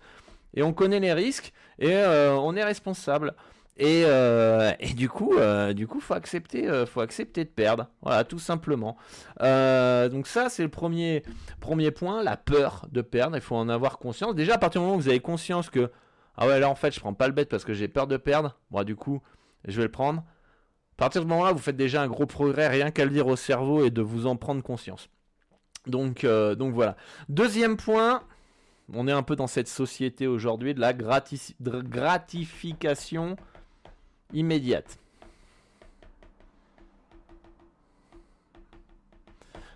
[0.53, 3.33] et on connaît les risques et euh, on est responsable.
[3.77, 5.33] Et, euh, et, du coup,
[5.73, 7.89] du coup, faut accepter, faut accepter de perdre.
[8.01, 8.95] Voilà, tout simplement.
[9.41, 11.23] donc ça, c'est le premier,
[11.59, 13.35] premier point, la peur de perdre.
[13.35, 14.33] Il faut en avoir conscience.
[14.33, 15.91] Déjà, à partir du moment où vous avez conscience que
[16.37, 18.17] ah ouais, là en fait, je prends pas le bet parce que j'ai peur de
[18.17, 18.57] perdre.
[18.71, 19.21] Moi, du coup,
[19.65, 20.21] je vais le prendre.
[20.21, 23.27] À partir de ce moment-là, vous faites déjà un gros progrès, rien qu'à le dire
[23.27, 25.09] au cerveau et de vous en prendre conscience.
[25.87, 26.95] Donc, euh, donc voilà.
[27.29, 28.23] Deuxième point,
[28.93, 33.35] on est un peu dans cette société aujourd'hui de la gratification
[34.33, 34.97] immédiate.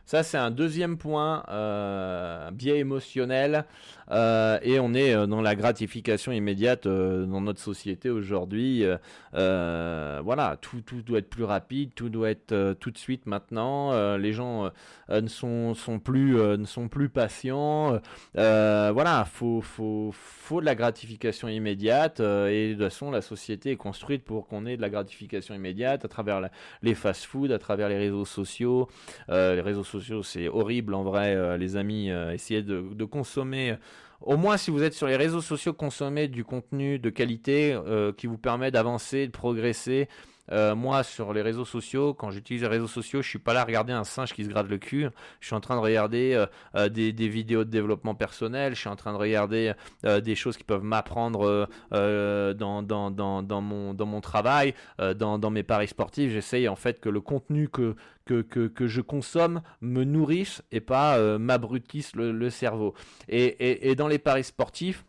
[0.10, 3.66] Ça, c'est un deuxième point, euh, biais émotionnel.
[4.12, 8.86] Euh, et on est euh, dans la gratification immédiate euh, dans notre société aujourd'hui.
[9.34, 14.18] voilà, tout, tout, doit être plus rapide, tout doit être tout de suite maintenant.
[14.18, 14.70] les gens
[15.10, 18.00] ne sont, sont plus, ne sont plus patients.
[18.34, 22.20] voilà, faut, faut, faut de la gratification immédiate.
[22.20, 26.06] et de toute façon, la société est construite pour qu'on ait de la gratification immédiate
[26.06, 26.42] à travers
[26.82, 28.90] les fast-foods, à travers les réseaux sociaux.
[29.30, 32.10] les réseaux sociaux, c'est horrible en vrai, les amis.
[32.10, 33.78] essayez de, de consommer
[34.22, 38.12] au moins si vous êtes sur les réseaux sociaux, consommez du contenu de qualité euh,
[38.12, 40.10] qui vous permet d'avancer, de progresser.
[40.52, 43.62] Euh, moi, sur les réseaux sociaux, quand j'utilise les réseaux sociaux, je suis pas là
[43.62, 45.08] à regarder un singe qui se gratte le cul.
[45.40, 48.76] Je suis en train de regarder euh, euh, des, vidéos de développement personnel.
[48.76, 55.52] Je suis en train de regarder des choses qui peuvent m'apprendre dans, mon, travail, dans,
[55.52, 56.32] mes paris sportifs.
[56.32, 61.38] J'essaye en fait que le contenu que, que, que, je consomme me nourrisse et pas
[61.38, 62.94] m'abrutisse le, cerveau.
[63.28, 65.06] Et, et, et, dans les paris sportifs,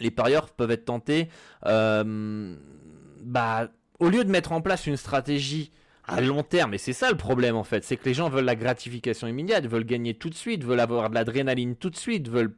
[0.00, 1.28] les parieurs peuvent être tentés.
[1.62, 5.72] bah, au lieu de mettre en place une stratégie
[6.04, 8.44] à long terme, et c'est ça le problème en fait, c'est que les gens veulent
[8.44, 12.28] la gratification immédiate, veulent gagner tout de suite, veulent avoir de l'adrénaline tout de suite,
[12.28, 12.54] veulent,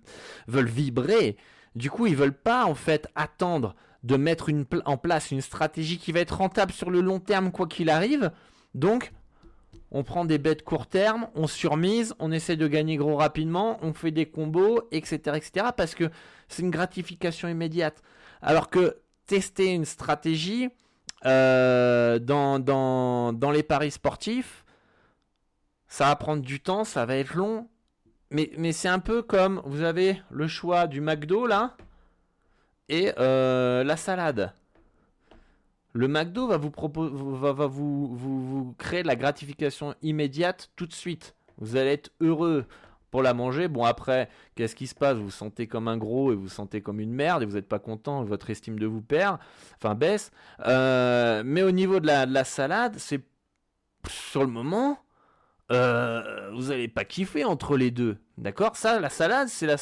[0.49, 1.37] veulent vibrer.
[1.75, 4.51] Du coup, ils veulent pas en fait attendre de mettre
[4.85, 8.31] en place une stratégie qui va être rentable sur le long terme quoi qu'il arrive.
[8.75, 9.13] Donc,
[9.91, 13.95] on prend des bêtes court terme, on surmise, on essaie de gagner gros rapidement, on
[13.95, 15.69] fait des combos, etc., etc.
[15.77, 16.11] Parce que
[16.49, 18.03] c'est une gratification immédiate.
[18.43, 20.69] Alors que tester une stratégie,
[21.27, 24.65] euh, dans, dans, dans, les paris sportifs,
[25.89, 27.69] ça va prendre du temps, ça va être long.
[28.31, 31.77] Mais, mais c'est un peu comme vous avez le choix du McDo là
[32.89, 34.53] et euh, la salade.
[35.95, 36.71] Le McDo va vous,
[37.37, 41.35] va, va vous, vous, vous créer la gratification immédiate tout de suite.
[41.57, 42.67] Vous allez être heureux
[43.11, 43.69] pour la manger.
[43.69, 45.17] Bon, après, qu'est-ce qui se passe?
[45.17, 47.55] Vous vous sentez comme un gros et vous vous sentez comme une merde et vous
[47.55, 49.39] n'êtes pas content, votre estime de vous perd,
[49.77, 50.31] enfin baisse.
[50.67, 53.23] Euh, mais au niveau de la, salade, c'est
[54.09, 54.99] sur le moment,
[55.71, 58.19] euh, vous n'allez pas kiffer entre les deux.
[58.39, 58.77] D'accord?
[58.77, 59.77] Ça, la salade, c'est la,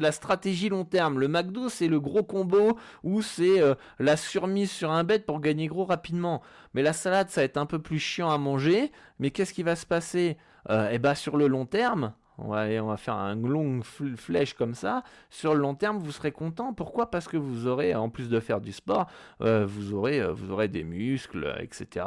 [0.00, 1.18] la stratégie long terme.
[1.18, 5.40] Le McDo, c'est le gros combo où c'est euh, la surmise sur un bet pour
[5.40, 6.42] gagner gros rapidement.
[6.74, 8.92] Mais la salade, ça va être un peu plus chiant à manger.
[9.18, 10.36] Mais qu'est-ce qui va se passer?
[10.68, 15.02] Eh ben, sur le long terme, on va, faire un long flèche comme ça.
[15.28, 16.72] Sur le long terme, vous serez content.
[16.72, 17.10] Pourquoi?
[17.10, 19.06] Parce que vous aurez, en plus de faire du sport,
[19.40, 22.06] euh, vous, aurez, euh, vous aurez des muscles, etc.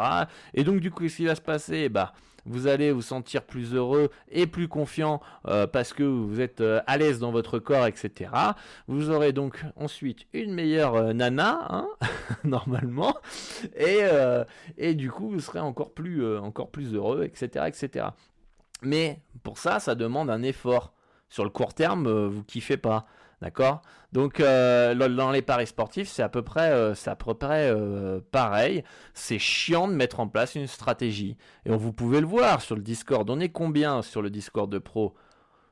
[0.54, 1.90] Et donc, du coup, qu'est-ce qui va se passer?
[1.90, 2.14] Bah,
[2.46, 6.98] vous allez vous sentir plus heureux et plus confiant euh, parce que vous êtes à
[6.98, 8.32] l'aise dans votre corps, etc.
[8.88, 11.88] Vous aurez donc ensuite une meilleure nana, hein,
[12.44, 13.16] normalement,
[13.78, 14.00] et,
[14.78, 18.08] et du coup vous serez encore plus, encore plus heureux, etc., etc.
[18.86, 20.94] Mais pour ça, ça demande un effort.
[21.30, 23.08] Sur le court terme, euh, vous kiffez pas.
[23.42, 23.82] D'accord?
[24.12, 28.84] Donc, euh, dans les paris sportifs, c'est à peu près, euh, pareil.
[29.14, 31.36] C'est chiant de mettre en place une stratégie.
[31.66, 33.30] Et vous pouvez le voir sur le Discord.
[33.30, 35.16] On est combien sur le Discord de pro?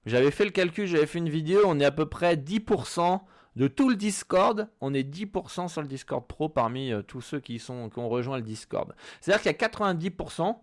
[0.06, 1.62] J'avais fait le calcul, j'avais fait une vidéo.
[1.66, 3.22] On est à peu près 10%
[3.56, 4.68] de tout le Discord.
[4.82, 8.38] On est 10% sur le Discord pro parmi tous ceux qui, sont, qui ont rejoint
[8.38, 8.94] le Discord.
[9.22, 10.58] C'est-à-dire qu'il y a 90%.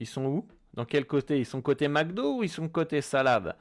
[0.00, 0.48] Ils sont où?
[0.80, 1.38] Dans quel côté?
[1.38, 3.54] Ils sont côté McDo ou ils sont côté salade?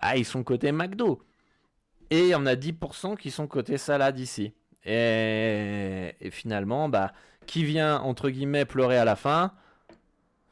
[0.00, 1.22] Ah, ils sont côté McDo.
[2.10, 4.54] Et il y en a 10% qui sont côté salade ici.
[4.84, 7.12] Et, et, finalement, bah,
[7.46, 9.52] qui vient entre guillemets pleurer à la fin?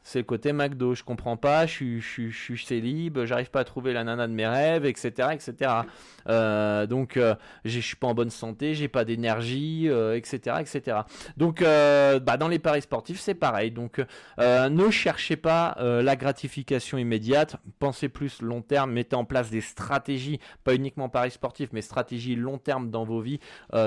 [0.09, 0.94] C'est le côté McDo.
[0.94, 4.27] Je comprends pas, je suis, je, je, je célib, j'arrive pas à trouver la nana
[4.27, 5.29] de mes rêves, etc.
[5.33, 5.83] etc.
[6.29, 7.35] Euh, donc, euh,
[7.66, 10.40] je suis pas en bonne santé, j'ai pas d'énergie, etc.
[10.49, 10.99] Euh, etc.
[11.37, 13.71] Donc, bah, dans les paris sportifs, c'est pareil.
[13.71, 14.03] Donc,
[14.38, 20.40] ne cherchez pas la gratification immédiate, pensez plus long terme, mettez en place des stratégies,
[20.64, 23.40] pas uniquement paris sportifs, mais stratégies long terme dans vos vies.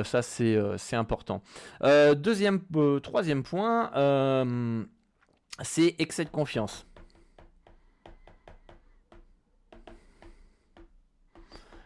[0.04, 1.42] ça, c'est important.
[1.82, 2.62] deuxième,
[3.02, 3.90] troisième point
[5.62, 6.86] c'est excès de confiance.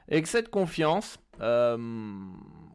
[0.07, 1.77] Excès de confiance, euh,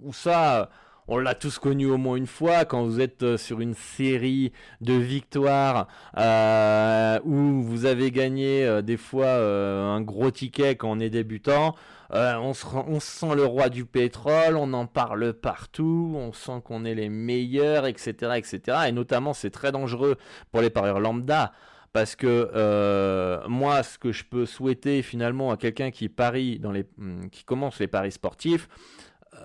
[0.03, 0.68] ou ça,
[1.07, 4.53] on l'a tous connu au moins une fois quand vous êtes euh, sur une série
[4.81, 5.87] de victoires
[6.18, 11.76] euh, où vous avez gagné des fois un gros ticket quand on est débutant.
[12.12, 12.66] On, se,
[13.01, 17.87] sent le roi du pétrole, on en parle partout, on sent qu'on est les meilleurs,
[17.87, 18.79] etc., etc.
[18.88, 20.16] Et notamment, c'est très dangereux
[20.51, 21.53] pour les parieurs lambda.
[21.92, 26.70] Parce que euh, moi, ce que je peux souhaiter finalement à quelqu'un qui parie dans
[26.70, 28.68] les, hmm, qui commence les paris sportifs,
[29.35, 29.40] euh,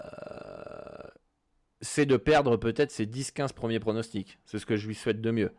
[1.81, 4.37] c'est de perdre peut-être ses 10-15 premiers pronostics.
[4.45, 5.51] C'est ce que je lui souhaite de mieux.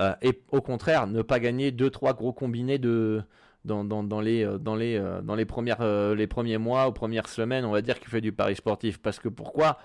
[0.00, 3.22] Euh, et au contraire, ne pas gagner 2-3 gros combinés de,
[3.64, 5.82] dans, dans, les, dans, les, dans les, premières,
[6.14, 8.98] les premiers mois ou premières semaines, on va dire qu'il fait du pari sportif.
[8.98, 9.78] Parce que pourquoi?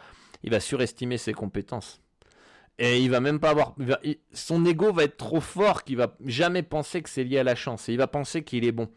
[0.43, 2.01] Il va surestimer ses compétences.
[2.79, 3.75] Et il va même pas avoir.
[4.33, 7.55] son ego va être trop fort qu'il va jamais penser que c'est lié à la
[7.55, 7.89] chance.
[7.89, 8.89] Et il va penser qu'il est bon.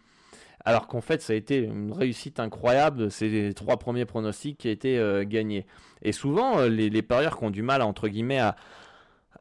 [0.65, 3.09] Alors qu'en fait, ça a été une réussite incroyable.
[3.21, 5.67] Les trois premiers pronostics qui ont été euh, gagnés.
[6.03, 8.57] Et souvent, euh, les, parieurs qui ont du mal, entre guillemets, à,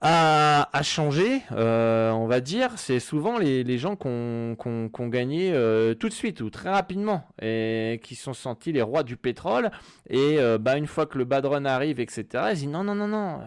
[0.01, 5.51] à, changer, euh, on va dire, c'est souvent les, gens qui ont, gagné
[5.99, 9.71] tout de suite ou très rapidement et qui sont sentis les rois du pétrole.
[10.09, 13.07] Et bah, une fois que le bad run arrive, etc., ils disent non, non, non,
[13.07, 13.39] non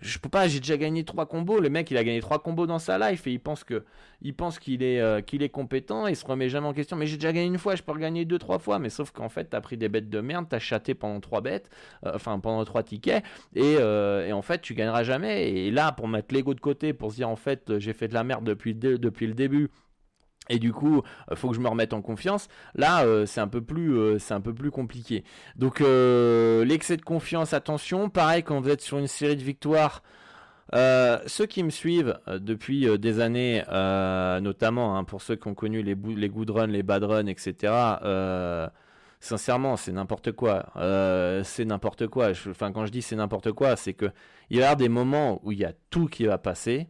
[0.00, 1.60] je peux pas, j'ai déjà gagné trois combos.
[1.60, 3.84] Le mec, il a gagné trois combos dans sa life et il pense que,
[4.22, 6.06] il pense qu'il est, euh, qu'il est compétent.
[6.06, 6.96] Et il se remet jamais en question.
[6.96, 8.78] Mais j'ai déjà gagné une fois, je peux regagner deux, trois fois.
[8.78, 11.70] Mais sauf qu'en fait, t'as pris des bêtes de merde, t'as chaté pendant trois bêtes,
[12.06, 15.50] euh, enfin pendant trois tickets, et, euh, et, en fait, tu gagneras jamais.
[15.50, 18.14] Et là, pour mettre l'ego de côté, pour se dire en fait, j'ai fait de
[18.14, 19.70] la merde depuis depuis le début
[20.48, 22.48] et du coup, il faut que je me remette en confiance.
[22.74, 25.24] Là, euh, c'est un peu plus, euh, c'est un peu plus compliqué.
[25.56, 28.08] Donc, euh, l'excès de confiance, attention.
[28.08, 30.02] Pareil, quand vous êtes sur une série de victoires,
[30.72, 33.62] ceux qui me suivent depuis des années,
[34.42, 37.72] notamment hein, pour ceux qui ont connu les, les good runs, les bad runs, etc.
[39.18, 40.66] sincèrement, c'est n'importe quoi.
[41.44, 42.32] c'est n'importe quoi.
[42.50, 44.10] Enfin, quand je dis c'est n'importe quoi, c'est que
[44.50, 46.88] il y a des moments où il y a tout qui va passer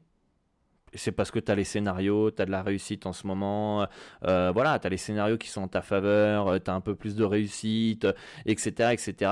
[0.94, 3.86] c'est parce que tu as les scénarios, tu as de la réussite en ce moment,
[4.24, 6.80] euh, voilà, tu as les scénarios qui sont en ta faveur, euh, tu as un
[6.80, 8.06] peu plus de réussite,
[8.46, 8.92] etc.
[8.92, 9.30] etc.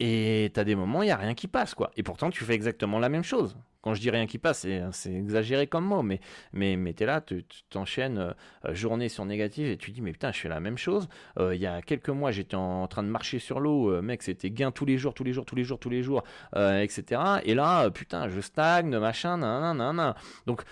[0.00, 1.90] Et tu as des moments, il n'y a rien qui passe, quoi.
[1.96, 3.56] Et pourtant, tu fais exactement la même chose.
[3.80, 6.20] Quand je dis rien qui passe, c'est exagéré comme mot, mais,
[6.52, 10.12] mais, mais tu es là, tu t'enchaînes euh, journée sur négative et tu dis, mais
[10.12, 11.08] putain, je fais la même chose.
[11.38, 14.22] Euh, il y a quelques mois, j'étais en, train de marcher sur l'eau, euh, mec,
[14.22, 17.20] c'était gain tous les jours, tous les jours, tous les jours, tous les jours, etc.
[17.44, 20.14] Et là, putain, je stagne, machin, nan, nan, nan,
[20.46, 20.62] Donc,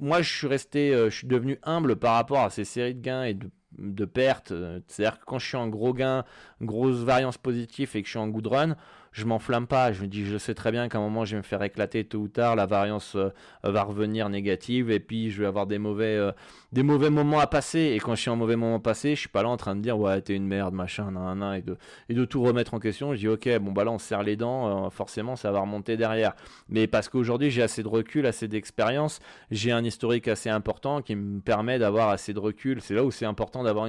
[0.00, 3.24] moi, je suis resté, je suis devenu humble par rapport à ces séries de gains
[3.24, 4.52] et de de pertes.
[4.88, 6.24] C'est-à-dire que quand je suis en gros gain,
[6.60, 8.76] grosse variance positive et que je suis en good run,
[9.12, 9.92] je m'enflamme pas.
[9.92, 12.04] Je me dis, je sais très bien qu'à un moment, je vais me faire éclater
[12.04, 12.56] tôt ou tard.
[12.56, 13.30] La variance euh,
[13.62, 16.32] va revenir négative et puis je vais avoir des mauvais, euh,
[16.72, 17.92] des mauvais moments à passer.
[17.94, 19.80] Et quand je suis en mauvais moment passé, je suis pas là en train de
[19.80, 21.76] dire, ouais, t'es une merde, machin, nan, nan, et de,
[22.08, 23.12] et de tout remettre en question.
[23.14, 24.86] Je dis, ok, bon, bah là, on serre les dents.
[24.86, 26.34] Euh, forcément, ça va remonter derrière.
[26.68, 29.20] Mais parce qu'aujourd'hui, j'ai assez de recul, assez d'expérience.
[29.50, 32.80] J'ai un historique assez important qui me permet d'avoir assez de recul.
[32.80, 33.88] C'est là où c'est important d'avoir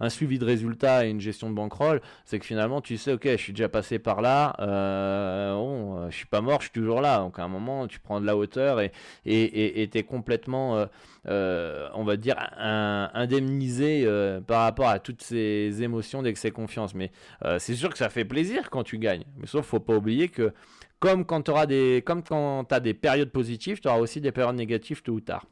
[0.00, 2.00] un suivi de résultats et une gestion de bankroll.
[2.24, 6.10] C'est que finalement, tu sais, ok, je suis déjà passé par là euh, bon, euh,
[6.10, 7.18] je suis pas mort, je suis toujours là.
[7.18, 8.92] Donc à un moment, tu prends de la hauteur et
[9.24, 10.86] et es complètement,
[11.28, 14.06] euh, on va dire, indemnisé
[14.46, 16.94] par rapport à toutes ces émotions d'excès de confiance.
[16.94, 17.10] Mais
[17.58, 19.24] c'est sûr que ça fait plaisir quand tu gagnes.
[19.38, 20.52] Mais sauf, faut pas oublier que
[21.00, 24.56] comme quand tu des, comme quand as des périodes positives, tu auras aussi des périodes
[24.56, 25.46] négatives tôt ou tard.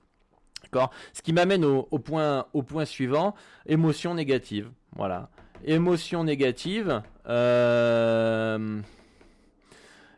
[1.13, 3.35] Ce qui m'amène au, au, point, au point suivant,
[3.67, 4.71] émotion négative.
[4.95, 5.29] Voilà.
[5.65, 7.03] Émotion négative.
[7.29, 8.81] Euh,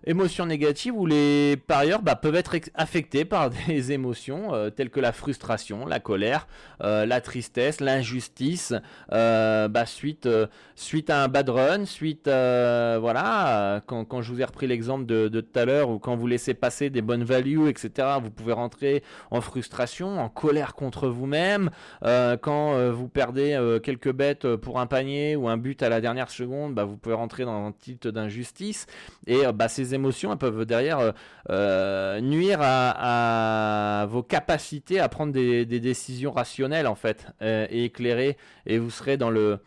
[0.04, 5.00] émotions négatives où les parieurs bah, peuvent être affectés par des émotions euh, telles que
[5.00, 6.46] la frustration, la colère,
[6.82, 8.74] euh, la tristesse, l'injustice,
[9.12, 10.28] euh, bah, suite,
[10.74, 15.28] suite à un bad run, suite voilà, quand, quand, je vous ai repris l'exemple de,
[15.28, 19.02] tout à l'heure, ou quand vous laissez passer des bonnes values, etc., vous pouvez rentrer
[19.30, 21.70] en frustration, en colère contre vous-même,
[22.02, 26.74] quand vous perdez quelques bêtes pour un panier ou un but à la dernière seconde,
[26.74, 28.86] bah, vous pouvez rentrer dans un titre d'injustice,
[29.26, 31.12] et bah, ces émotions peuvent derrière euh,
[31.50, 38.36] euh, nuire à, vos capacités à prendre des, décisions rationnelles en fait euh, et éclairées
[38.66, 39.58] et vous serez dans le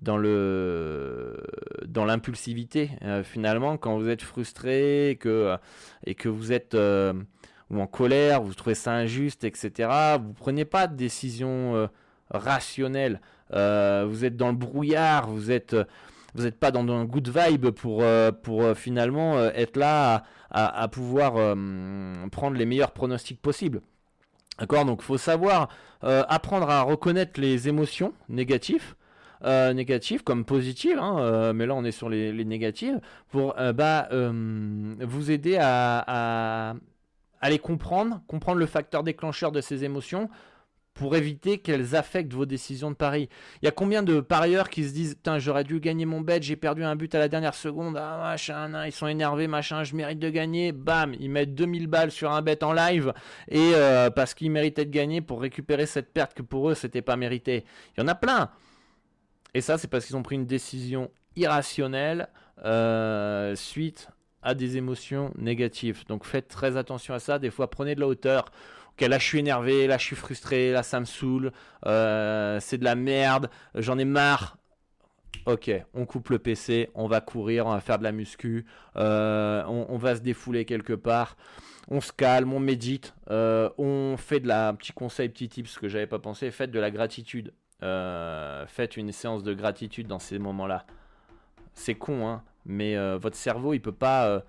[0.00, 1.42] dans le
[1.86, 2.90] dans l'impulsivité
[3.24, 5.56] finalement quand vous êtes frustré et que
[6.06, 9.90] et que vous êtes ou en colère vous trouvez ça injuste etc
[10.22, 11.88] vous prenez pas de décision
[12.30, 15.74] rationnelle vous êtes dans le brouillard vous êtes
[16.38, 20.22] vous n'êtes pas dans un good vibe pour, euh, pour euh, finalement euh, être là
[20.50, 21.34] à, pouvoir
[22.32, 23.82] prendre les meilleurs pronostics possibles.
[24.58, 24.86] D'accord?
[24.86, 25.68] Donc faut savoir
[26.00, 28.94] apprendre à reconnaître les émotions négatives.
[29.44, 32.98] négatives comme positives, hein, mais là on est sur les, négatives,
[33.28, 36.74] pour bah, vous aider à,
[37.42, 40.30] à, les comprendre, comprendre le facteur déclencheur de ces émotions,
[40.98, 43.28] pour éviter qu'elles affectent vos décisions de pari.
[43.62, 46.42] Il y a combien de parieurs qui se disent Putain, j'aurais dû gagner mon bet,
[46.42, 49.94] j'ai perdu un but à la dernière seconde, ah machin, ils sont énervés, machin, je
[49.94, 53.14] mérite de gagner, bam, ils mettent 2000 balles sur un bet en live,
[53.48, 57.02] et euh, parce qu'ils méritaient de gagner pour récupérer cette perte que pour eux c'était
[57.02, 57.64] pas mérité.
[57.96, 58.50] Il y en a plein.
[59.54, 62.28] Et ça, c'est parce qu'ils ont pris une décision irrationnelle
[62.64, 64.08] euh, suite
[64.42, 66.04] à des émotions négatives.
[66.08, 67.38] Donc faites très attention à ça.
[67.38, 68.46] Des fois, prenez de la hauteur.
[69.00, 71.52] Ok, là je suis énervé, là je suis frustré, là ça me saoule,
[71.86, 74.56] euh, c'est de la merde, j'en ai marre.
[75.46, 79.62] Ok, on coupe le PC, on va courir, on va faire de la muscu, euh,
[79.66, 81.36] on, va se défouler quelque part,
[81.88, 85.86] on se calme, on médite, euh, on fait de la petit conseil, petit tips que
[85.86, 90.86] j'avais pas pensé, faites de la gratitude, faites une séance de gratitude dans ces moments-là.
[91.72, 94.42] C'est con, hein, mais votre cerveau il peut pas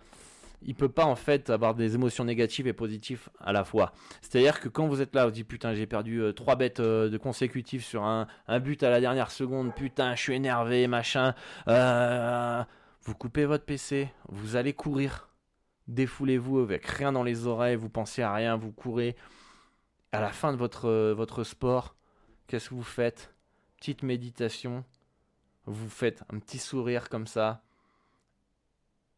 [0.61, 3.93] il peut pas en fait avoir des émotions négatives et positives à la fois.
[4.21, 7.09] C'est-à-dire que quand vous êtes là, vous dites putain j'ai perdu euh, trois bêtes euh,
[7.09, 8.27] de consécutifs sur un,
[8.59, 11.33] but à la dernière seconde, putain je suis énervé, machin.
[11.67, 12.63] Euh,
[13.03, 15.29] vous coupez votre PC, vous allez courir
[15.89, 19.15] défoulez-vous avec rien dans les oreilles, vous pensez à rien, vous courez.
[20.11, 21.95] À la fin de votre, votre sport,
[22.47, 23.33] qu'est-ce que vous faites?
[23.77, 24.83] Petite méditation,
[25.65, 27.63] vous faites un petit sourire comme ça.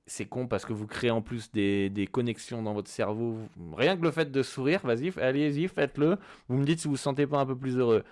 [0.07, 3.37] C'est con parce que vous créez en plus des, des connexions dans votre cerveau.
[3.73, 6.17] Rien que le fait de sourire, vas-y, allez-y, faites-le.
[6.49, 8.03] Vous me dites si vous vous sentez pas un peu plus heureux.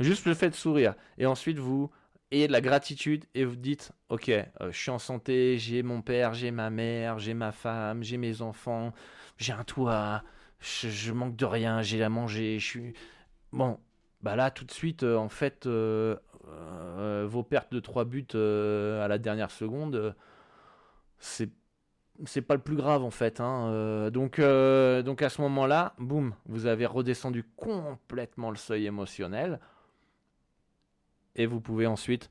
[0.00, 0.94] Juste le fait de sourire.
[1.18, 1.90] Et ensuite, vous
[2.32, 6.02] ayez de la gratitude et vous dites Ok, euh, je suis en santé, j'ai mon
[6.02, 8.92] père, j'ai ma mère, j'ai ma femme, j'ai mes enfants,
[9.36, 10.22] j'ai un toit,
[10.60, 12.94] je, manque de rien, j'ai à manger, je suis.
[13.52, 13.78] Bon,
[14.22, 16.16] bah là, tout de suite, euh, en fait, euh,
[17.28, 20.14] vos pertes de 3 buts à la dernière seconde,
[21.22, 21.50] c'est
[22.26, 23.40] c'est pas le plus grave en fait.
[23.40, 24.10] Hein.
[24.10, 29.58] donc, donc à ce moment-là, boum, vous avez redescendu complètement le seuil émotionnel
[31.36, 32.30] et vous pouvez ensuite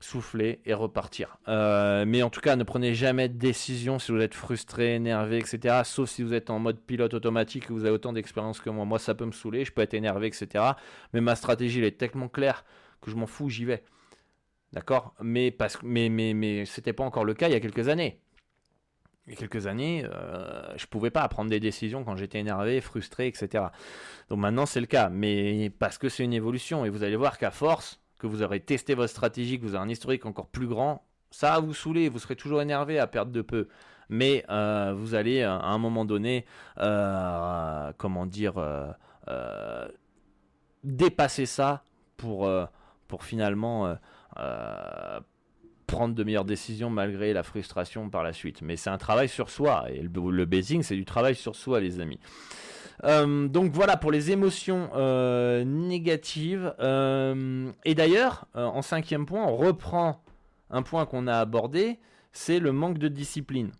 [0.00, 1.38] souffler et repartir.
[1.48, 5.38] Euh, mais en tout cas, ne prenez jamais de décision si vous êtes frustré, énervé,
[5.38, 5.80] etc.
[5.84, 8.84] Sauf si vous êtes en mode pilote automatique et vous avez autant d'expérience que moi.
[8.84, 10.64] Moi, ça peut me saouler, je peux être énervé, etc.
[11.14, 12.64] Mais ma stratégie, elle est tellement claire
[13.00, 13.82] que je m'en fous, j'y vais.
[14.74, 15.14] D'accord?
[15.22, 18.20] Mais parce mais c'était pas encore le cas il y a quelques années.
[19.26, 22.82] Il y a quelques années, euh, je pouvais pas prendre des décisions quand j'étais énervé,
[22.82, 23.64] frustré, etc.
[24.28, 27.38] Donc maintenant c'est le cas, mais parce que c'est une évolution et vous allez voir
[27.38, 30.66] qu'à force, que vous aurez testé votre stratégie, que vous avez un historique encore plus
[30.66, 33.68] grand, ça va vous saouler, vous serez toujours énervé à perdre de peu.
[34.08, 36.44] Mais euh, vous allez à un moment donné,
[36.78, 39.88] euh, comment dire, euh,
[40.82, 41.82] dépasser ça
[42.16, 42.48] pour
[43.20, 43.96] finalement
[45.86, 48.62] prendre de meilleures décisions malgré la frustration par la suite.
[48.62, 49.84] Mais c'est un travail sur soi.
[49.90, 52.18] Et le, basing, c'est du travail sur soi, les amis.
[53.02, 56.74] Euh, donc voilà pour les émotions euh, négatives.
[56.80, 60.22] Euh, et d'ailleurs, en cinquième point, on reprend
[60.70, 61.98] un point qu'on a abordé,
[62.32, 63.70] c'est le manque de discipline,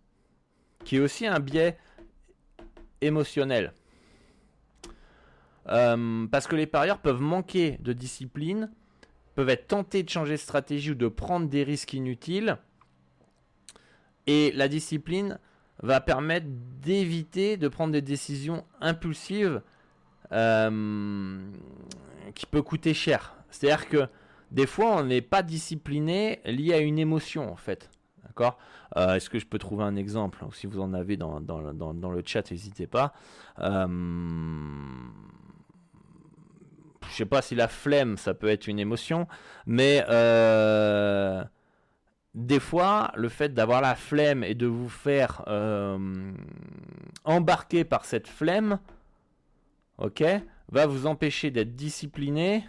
[0.85, 1.79] qui est aussi un biais
[3.01, 3.73] émotionnel.
[5.67, 8.71] parce que les parieurs peuvent manquer de discipline,
[9.35, 12.57] peuvent être tentés de changer de stratégie ou de prendre des risques inutiles.
[14.27, 15.39] Et la discipline
[15.83, 19.61] va permettre d'éviter de prendre des décisions impulsives
[20.33, 21.51] euh,
[22.35, 23.35] qui peut coûter cher.
[23.51, 24.09] C'est-à-dire que
[24.51, 27.91] des fois, on n'est pas discipliné lié à une émotion, en fait.
[28.23, 28.59] D'accord?
[28.97, 30.45] Euh, Est-ce que je peux trouver un exemple?
[30.53, 33.13] Si vous en avez dans, dans, dans, le chat, n'hésitez pas.
[33.59, 33.87] Euh,
[37.11, 39.27] je sais pas si la flemme, ça peut être une émotion,
[39.67, 41.43] mais euh,
[42.35, 46.33] des fois, le fait d'avoir la flemme et de vous faire euh,
[47.25, 48.79] embarquer par cette flemme,
[49.99, 50.25] ok,
[50.71, 52.65] va vous empêcher d'être discipliné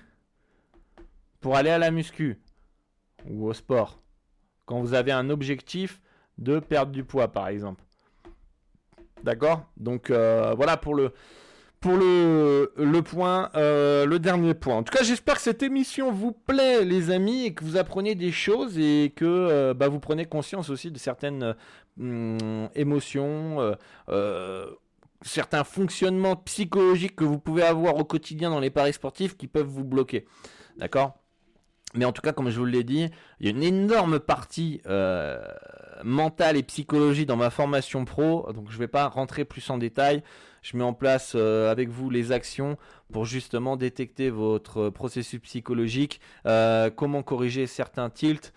[1.42, 2.40] pour aller à la muscu
[3.28, 4.00] ou au sport.
[4.66, 6.02] Quand vous avez un objectif
[6.38, 7.84] de perdre du poids, par exemple.
[9.24, 9.66] D'accord?
[9.78, 11.14] Donc euh, voilà pour le,
[11.86, 14.78] pour le, le point, euh, le dernier point.
[14.78, 18.16] En tout cas, j'espère que cette émission vous plaît, les amis, et que vous apprenez
[18.16, 21.54] des choses et que euh, bah, vous prenez conscience aussi de certaines
[22.00, 23.76] hum, émotions,
[24.10, 24.66] euh,
[25.22, 29.68] certains fonctionnements psychologiques que vous pouvez avoir au quotidien dans les paris sportifs qui peuvent
[29.68, 30.26] vous bloquer.
[30.78, 31.20] D'accord?
[31.94, 34.82] Mais en tout cas, comme je vous l'ai dit, il y a une énorme partie
[36.04, 39.78] mentale et psychologie dans ma formation pro, donc je ne vais pas rentrer plus en
[39.78, 40.24] détail
[40.66, 42.78] je mets en place euh, avec vous les actions
[43.14, 48.52] pour justement détecter votre processus psychologique, euh, comment corriger certains tilts,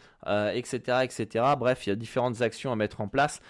[0.55, 1.45] etc., euh, etc.
[1.59, 3.41] Bref, il y a différentes actions à mettre en place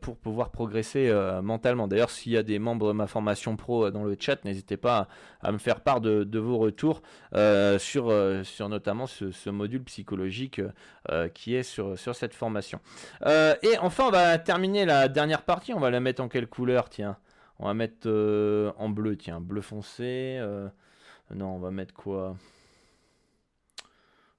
[0.00, 1.10] pour pouvoir progresser
[1.42, 1.86] mentalement.
[1.86, 5.06] D'ailleurs, s'il y a des membres de ma formation pro dans le chat, n'hésitez pas
[5.40, 7.02] à, me faire part de, vos retours
[7.78, 8.08] sur,
[8.68, 10.60] notamment ce, module psychologique
[11.32, 12.80] qui est sur, sur cette formation.
[13.24, 15.72] et enfin, on va terminer la dernière partie.
[15.72, 17.16] On va la mettre en quelle couleur Tiens?
[17.62, 20.38] On va mettre euh, en bleu, tiens, bleu foncé.
[20.40, 20.66] Euh,
[21.34, 22.34] non, on va mettre quoi?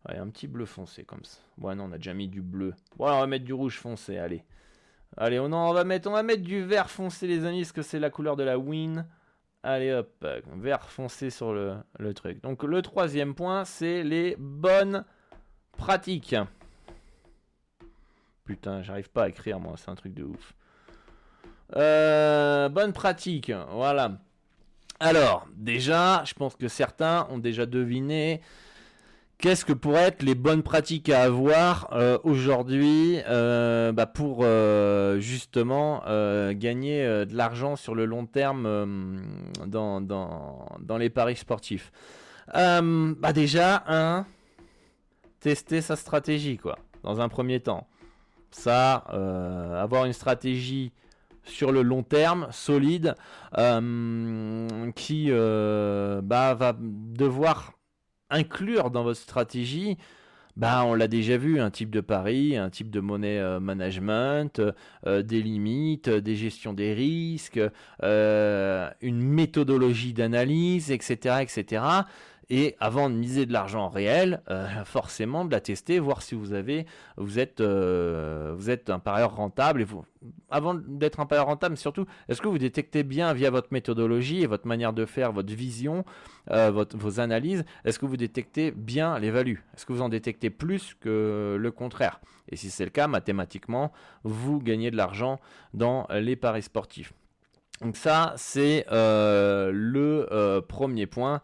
[0.09, 1.37] Ouais, un petit bleu foncé comme ça.
[1.59, 2.73] Ouais, non, on a déjà mis du bleu.
[2.97, 4.43] Bon, alors on va mettre du rouge foncé, allez.
[5.17, 7.83] Allez, on, on, va mettre, on va mettre du vert foncé, les amis, parce que
[7.83, 9.05] c'est la couleur de la win.
[9.61, 12.41] Allez, hop, vert foncé sur le, le truc.
[12.41, 15.05] Donc, le troisième point, c'est les bonnes
[15.73, 16.35] pratiques.
[18.45, 20.55] Putain, j'arrive pas à écrire, moi, c'est un truc de ouf.
[21.75, 22.30] Euh,
[22.69, 24.19] bonne pratique, voilà.
[25.01, 28.39] Alors, déjà, je pense que certains ont déjà deviné
[29.39, 34.45] qu'est-ce que pourraient être les bonnes pratiques à avoir euh, aujourd'hui euh, bah, pour
[35.19, 36.03] justement
[36.53, 38.63] gagner de l'argent sur le long terme
[39.65, 41.91] dans, les paris sportifs.
[42.53, 44.23] bah déjà,
[45.39, 47.87] tester sa stratégie, quoi, dans un premier temps.
[48.51, 50.91] Ça, avoir une stratégie
[51.43, 53.15] sur le long terme, solide,
[53.57, 57.73] euh, qui euh, bah, va devoir
[58.29, 59.97] inclure dans votre stratégie
[60.57, 64.61] bah, on l'a déjà vu, un type de pari, un type de monnaie euh, management,
[65.05, 67.59] des limites, des gestions des risques,
[68.01, 71.83] une méthodologie d'analyse, etc., etc.
[72.53, 76.51] Et avant de miser de l'argent réel, euh, forcément de la tester, voir si vous
[76.51, 76.85] avez,
[77.15, 79.81] vous êtes, euh, vous êtes un parieur rentable.
[79.81, 79.85] Et
[80.49, 84.47] avant d'être un parieur rentable, surtout, est-ce que vous détectez bien via votre méthodologie et
[84.47, 86.03] votre manière de faire, votre vision,
[86.49, 89.63] euh, vos analyses, est-ce que vous détectez bien les values?
[89.73, 92.19] Est-ce que vous en détectez plus que le contraire?
[92.49, 93.93] Et si c'est le cas, mathématiquement,
[94.25, 95.39] vous gagnez de l'argent
[95.73, 97.13] dans les paris sportifs.
[97.79, 101.41] Donc ça, c'est le premier point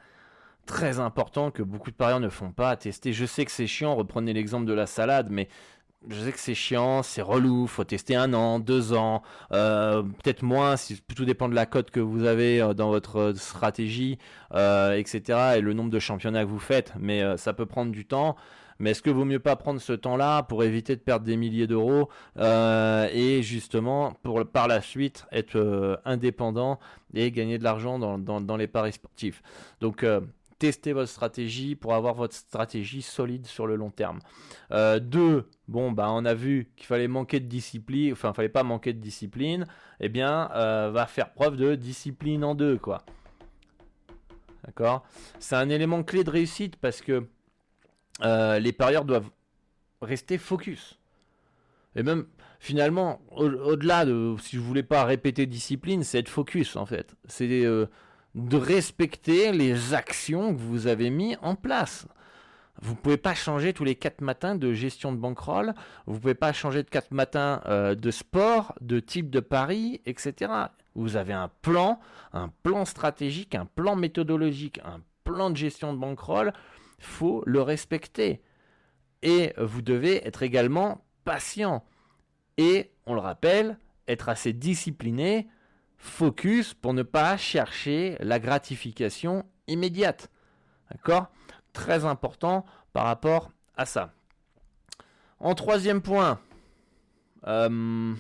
[0.68, 3.14] très important que beaucoup de parieurs ne font pas à tester.
[3.14, 5.48] Je sais que c'est chiant, reprenez l'exemple de la salade, mais
[6.10, 10.44] je sais que c'est chiant, c'est relou, faut tester un an, deux ans, euh, peut-être
[10.44, 14.18] moins, si tout dépend de la cote que vous avez euh, dans votre stratégie,
[14.54, 15.58] euh, etc.
[15.58, 18.36] et le nombre de championnats que vous faites, mais ça peut prendre du temps.
[18.80, 21.66] Mais est-ce que vaut mieux pas prendre ce temps-là pour éviter de perdre des milliers
[21.66, 22.10] d'euros
[22.40, 26.78] et justement pour par la suite être indépendant
[27.16, 29.42] et gagner de l'argent dans, dans, les paris sportifs?
[29.82, 30.06] Donc
[30.60, 34.20] tester votre stratégie pour avoir votre stratégie solide sur le long terme.
[34.72, 38.50] Euh, deux, bon, bah, on a vu qu'il fallait manquer de discipline, enfin, il fallait
[38.50, 39.66] pas manquer de discipline,
[40.00, 43.04] eh bien, euh, va faire preuve de discipline en deux, quoi.
[44.66, 45.06] D'accord?
[45.40, 47.28] C'est un élément clé de réussite parce que
[48.24, 49.30] euh, les parieurs doivent
[50.02, 51.00] rester focus.
[51.96, 52.28] Et même,
[52.60, 57.16] finalement, au-delà de, si je voulais pas répéter discipline, c'est être focus, en fait.
[57.26, 57.48] C'est
[58.38, 62.08] de respecter les actions que vous avez mis en place.
[62.84, 65.74] Vous ne pouvez pas changer tous les quatre matins de gestion de bankroll,
[66.06, 70.02] vous ne pouvez pas changer de quatre matins euh, de sport, de type de pari,
[70.06, 70.52] etc.
[70.94, 72.00] Vous avez un plan,
[72.32, 76.54] un plan stratégique, un plan méthodologique, un plan de gestion de bankroll,
[77.00, 78.44] faut le respecter.
[79.24, 81.84] Et vous devez être également patient.
[82.58, 85.48] Et, on le rappelle, être assez discipliné
[85.98, 90.30] focus pour ne pas chercher la gratification immédiate.
[90.92, 91.28] D'accord?
[91.74, 94.14] Très important par rapport à ça.
[95.40, 96.40] En troisième point,
[97.46, 98.16] euh,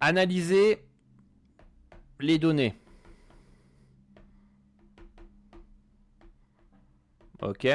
[0.00, 0.84] analyser
[2.20, 2.78] les données.
[7.42, 7.66] Ok.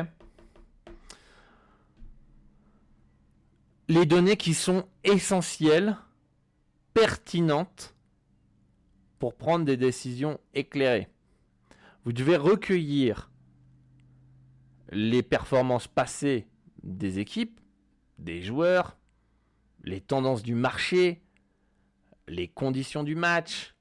[3.88, 5.98] Les données qui sont essentielles,
[6.94, 7.96] pertinentes
[9.20, 11.10] pour prendre des décisions éclairées.
[12.06, 13.30] Vous devez recueillir
[14.92, 16.48] les performances passées
[16.84, 17.60] des équipes,
[18.18, 18.98] des joueurs,
[19.84, 21.22] les tendances du marché,
[22.28, 23.76] les conditions du match,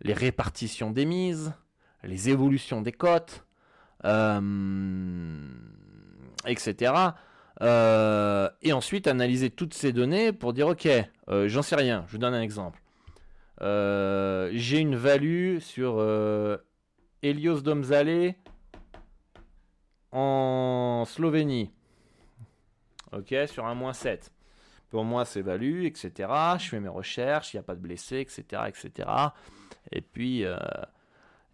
[0.00, 1.52] les répartitions des mises,
[2.04, 3.46] les évolutions des cotes,
[4.04, 5.40] euh,
[6.46, 6.92] etc.
[7.60, 10.88] Euh, et ensuite analyser toutes ces données pour dire ok,
[11.28, 12.80] euh, j'en sais rien, je vous donne un exemple.
[13.60, 16.58] Euh, j'ai une value sur euh,
[17.22, 18.34] Helios Domzale
[20.12, 21.70] en Slovénie.
[23.12, 24.30] Ok, sur un moins 7.
[24.90, 26.30] Pour moi, c'est value, etc.
[26.58, 28.62] Je fais mes recherches, il n'y a pas de blessés, etc.
[28.68, 29.08] etc.
[29.92, 30.56] Et puis, euh,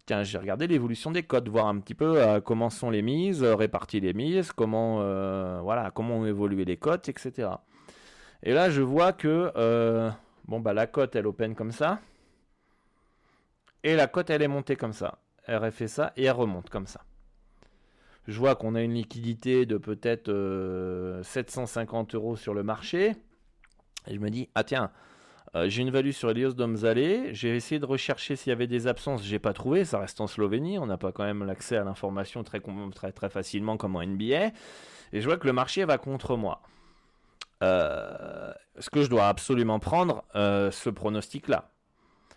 [0.05, 4.01] tiens, j'ai regardé l'évolution des codes, voir un petit peu comment sont les mises, répartir
[4.03, 4.97] les mises, comment,
[5.61, 7.49] voilà, comment ont évolué les cotes, etc.
[8.43, 9.51] Et là, je vois que
[10.47, 11.99] Bon, bah la cote, elle open comme ça.
[13.83, 15.19] Et la cote, elle est montée comme ça.
[15.45, 17.01] Elle fait ça et elle remonte comme ça.
[18.27, 20.31] Je vois qu'on a une liquidité de peut-être
[21.23, 23.15] 750 euh, euros sur le marché.
[24.07, 24.91] Et je me dis, ah tiens,
[25.55, 27.33] euh, j'ai une value sur Elios Domzale.
[27.33, 29.23] J'ai essayé de rechercher s'il y avait des absences.
[29.23, 29.85] J'ai pas trouvé.
[29.85, 30.79] Ça reste en Slovénie.
[30.79, 32.61] On n'a pas quand même l'accès à l'information très,
[32.93, 34.51] très, très facilement comme en NBA.
[35.13, 36.61] Et je vois que le marché va contre moi.
[37.63, 41.71] Euh, est-ce que je dois absolument prendre euh, ce pronostic-là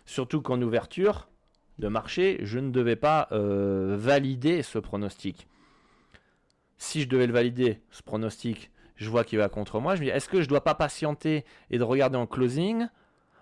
[0.05, 1.29] Surtout qu'en ouverture
[1.77, 5.47] de marché, je ne devais pas euh, valider ce pronostic.
[6.77, 9.95] Si je devais le valider, ce pronostic, je vois qu'il va contre moi.
[9.95, 12.87] Je me dis, est-ce que je ne dois pas patienter et de regarder en closing,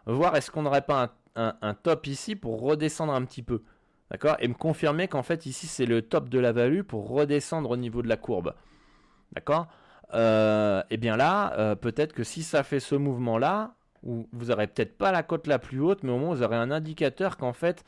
[0.06, 3.62] voir est-ce qu'on n'aurait pas un, top ici pour redescendre un petit peu
[4.10, 7.72] D'accord Et me confirmer qu'en fait, ici, c'est le top de la value pour redescendre
[7.72, 8.56] au niveau de la courbe.
[9.34, 9.68] D'accord?
[10.14, 14.98] Euh, eh bien là, euh, peut-être que si ça fait ce mouvement-là, vous aurez peut-être
[14.98, 17.84] pas la cote la plus haute, mais au moins vous aurez un indicateur qu'en fait,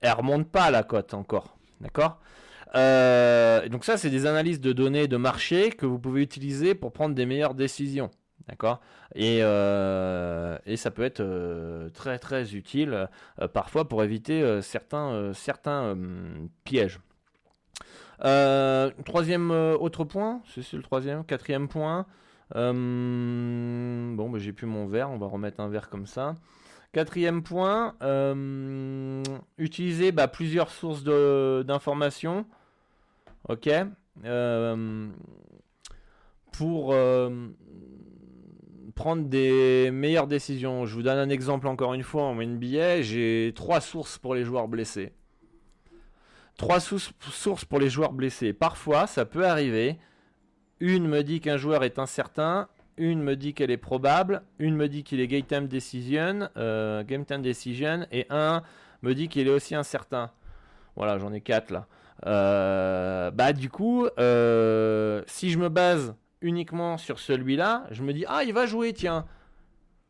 [0.00, 1.56] elle remonte pas la cote encore.
[1.80, 2.20] D'accord?
[2.74, 6.92] Euh, Donc ça, c'est des analyses de données de marché que vous pouvez utiliser pour
[6.92, 8.10] prendre des meilleures décisions.
[8.48, 8.80] D'accord?
[9.14, 11.22] Et, et, ça peut être
[11.94, 13.08] très très utile
[13.52, 15.32] parfois pour éviter certains
[16.64, 16.98] pièges.
[19.04, 22.06] Troisième autre point, c'est le troisième, quatrième point.
[22.54, 26.36] bon, bah, j'ai plus mon verre, on va remettre un verre comme ça.
[26.92, 29.22] Quatrième point, euh,
[29.56, 32.44] utiliser bah, plusieurs sources d'informations.
[33.48, 33.70] Ok.
[34.26, 35.08] Euh,
[36.52, 37.48] pour euh,
[38.94, 40.84] prendre des meilleures décisions.
[40.84, 43.00] Je vous donne un exemple encore une fois en NBA.
[43.00, 45.12] J'ai trois sources pour les joueurs blessés.
[46.56, 48.52] Trois sources pour les joueurs blessés.
[48.52, 49.98] Parfois, ça peut arriver.
[50.80, 54.88] Une me dit qu'un joueur est incertain une me dit qu'elle est probable, une me
[54.88, 58.62] dit qu'il est game time decision, euh, time decision, et un
[59.02, 60.30] me dit qu'il est aussi incertain.
[60.96, 61.86] Voilà, j'en ai quatre là.
[62.26, 68.24] Euh, bah du coup, euh, si je me base uniquement sur celui-là, je me dis
[68.28, 69.26] ah il va jouer tiens.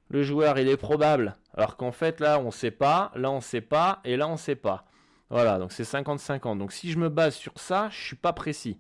[0.08, 1.36] Le joueur il est probable.
[1.54, 4.56] Alors qu'en fait là on sait pas, là on sait pas et là on sait
[4.56, 4.84] pas.
[5.32, 6.58] Voilà, donc c'est 50-50.
[6.58, 8.78] Donc si je me base sur ça, je suis pas précis.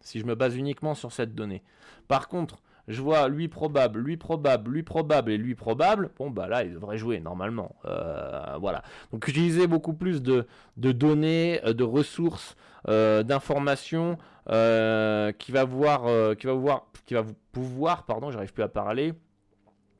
[0.00, 1.62] Si je me base uniquement sur cette donnée.
[2.08, 2.56] Par contre,
[2.88, 6.72] je vois lui probable, lui probable, lui probable et lui probable, bon bah là il
[6.72, 7.76] devrait jouer normalement.
[7.84, 8.82] Euh, voilà.
[9.12, 10.46] Donc utiliser beaucoup plus de,
[10.76, 12.56] données, euh, de ressources,
[12.88, 14.18] euh, d'informations
[14.48, 19.14] qui va voir, qui va voir, qui va vous pouvoir, pardon, j'arrive plus à parler,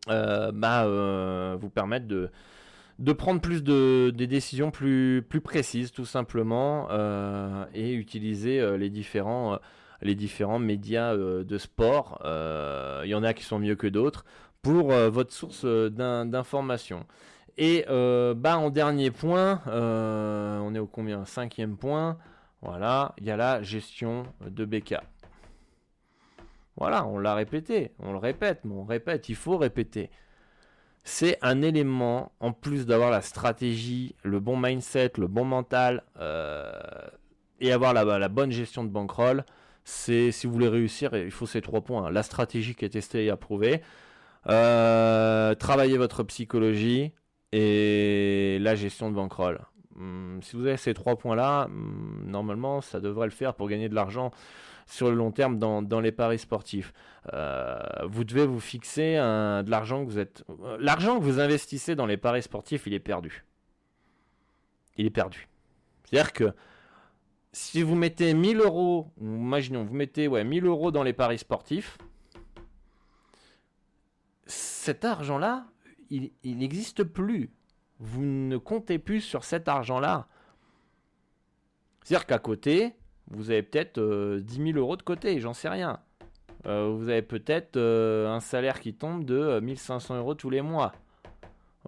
[0.09, 2.33] bah, vous permettre de
[3.01, 6.89] de prendre plus de des décisions plus précises tout simplement
[7.75, 9.59] et utiliser les différents
[10.03, 12.21] les différents médias euh, de sport.
[12.25, 14.25] Euh, il y en a qui sont mieux que d'autres
[14.63, 17.07] pour euh, votre source d'information.
[17.59, 21.27] Et bah, en dernier point, on est au combien?
[21.27, 22.17] Cinquième point.
[22.63, 24.95] Voilà, il y a la gestion de BK.
[26.77, 30.11] Voilà, on l'a répété, on le répète, mais on répète, il faut répéter.
[31.03, 36.03] C'est un élément, en plus d'avoir la stratégie, le bon mindset, le bon mental,
[37.61, 39.45] et avoir la, bonne gestion de bankroll,
[39.85, 42.11] c'est si vous voulez réussir, il faut ces trois points.
[42.11, 43.83] La stratégie qui est testée et approuvée,
[44.49, 47.13] euh, travailler votre psychologie
[47.53, 49.61] et la gestion de bankroll.
[49.97, 53.89] Hmm, si vous avez ces trois points-là, hmm, normalement, ça devrait le faire pour gagner
[53.89, 54.31] de l'argent
[54.87, 56.93] sur le long terme dans, les paris sportifs.
[57.33, 60.45] Euh, vous devez vous fixer de l'argent que vous êtes.
[60.79, 63.45] L'argent que vous investissez dans les paris sportifs, il est perdu.
[64.97, 65.49] Il est perdu.
[66.05, 66.55] C'est-à-dire que
[67.53, 71.99] si vous mettez 1000 euros, imaginons, vous mettez ouais, 1000 euros dans les paris sportifs,
[74.47, 75.67] cet argent-là,
[76.11, 77.51] il n'existe plus.
[78.01, 80.27] Vous ne comptez plus sur cet argent-là.
[82.03, 82.95] C'est-à-dire qu'à côté,
[83.31, 86.01] vous avez peut-être 10 000 euros de côté, j'en sais rien.
[86.67, 90.93] Euh, vous avez peut-être euh, un salaire qui tombe de 1500 euros tous les mois.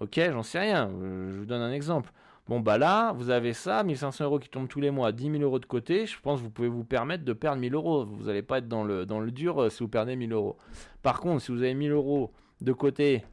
[0.00, 0.90] Ok, j'en sais rien.
[0.90, 2.10] Je vous donne un exemple.
[2.48, 5.42] Bon, bah là, vous avez ça, 1500 euros qui tombent tous les mois, 10 000
[5.42, 6.06] euros de côté.
[6.06, 8.04] Je pense que vous pouvez vous permettre de perdre 1000 euros.
[8.04, 10.56] Vous n'allez pas être dans le, dans le dur euh, si vous perdez 1000 euros.
[11.02, 13.24] Par contre, si vous avez 1000 euros de côté,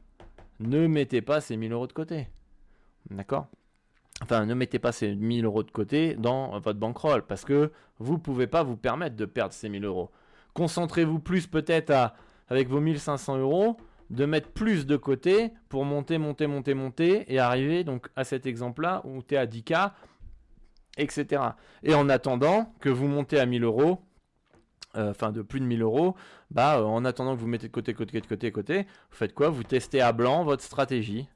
[0.60, 2.28] ne mettez pas ces 1000 euros de côté.
[3.10, 3.48] D'accord?
[4.22, 8.14] Enfin, ne mettez pas ces 1000 euros de côté dans votre bankroll parce que vous
[8.14, 10.10] ne pouvez pas vous permettre de perdre ces 1000 euros.
[10.54, 12.12] Concentrez-vous plus peut-être
[12.48, 13.76] avec vos 1500 euros
[14.10, 18.44] de mettre plus de côté pour monter, monter, monter, monter et arriver donc à cet
[18.44, 19.92] exemple-là où tu es à 10K,
[20.98, 21.42] etc.
[21.82, 24.02] Et en attendant que vous montez à 1000 euros,
[24.96, 26.16] euh, enfin de plus de 1000 euros,
[26.50, 29.48] bah euh, en attendant que vous mettez de côté, côté, côté, côté, vous faites quoi?
[29.48, 31.28] Vous testez à blanc votre stratégie.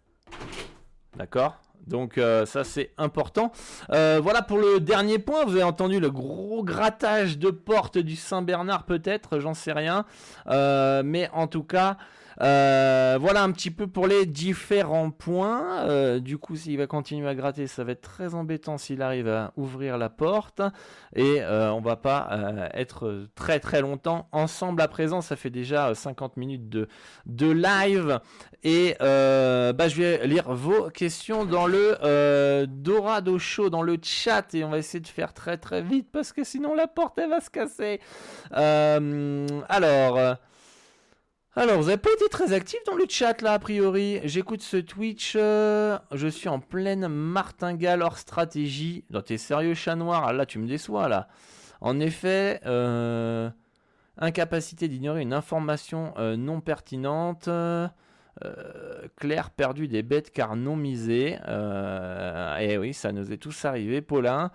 [1.16, 1.63] D'accord?
[1.86, 3.52] Donc euh, ça c'est important.
[3.88, 5.44] voilà pour le dernier point.
[5.44, 10.04] Vous avez entendu le gros grattage de porte du Saint-Bernard peut-être, j'en sais rien.
[10.46, 11.96] mais en tout cas,
[12.40, 15.84] euh, voilà un petit peu pour les différents points.
[15.88, 19.28] Euh, du coup, s'il va continuer à gratter, ça va être très embêtant s'il arrive
[19.28, 20.62] à ouvrir la porte.
[21.14, 22.28] Et euh, on va pas
[22.74, 25.20] être très très longtemps ensemble à présent.
[25.20, 26.88] Ça fait déjà 50 minutes de,
[27.26, 28.20] de live.
[28.62, 34.54] Et bah, je vais lire vos questions dans le Dorado Show, dans le chat.
[34.54, 37.30] Et on va essayer de faire très très vite parce que sinon la porte elle
[37.30, 38.00] va se casser.
[38.52, 40.38] alors...
[41.56, 44.18] Alors, vous n'avez pas été très actif dans le chat là, a priori.
[44.24, 45.34] J'écoute ce Twitch.
[45.36, 49.04] Euh, je suis en pleine martingale hors stratégie.
[49.10, 50.24] Non, t'es sérieux, chat noir?
[50.26, 51.28] Ah, Là, tu me déçois là.
[51.80, 53.48] En effet, euh,
[54.18, 57.48] incapacité d'ignorer une information euh, non pertinente.
[59.16, 61.38] Claire perdu des bêtes car non misées.
[61.46, 64.50] et oui, ça nous est tous arrivé, Paulin.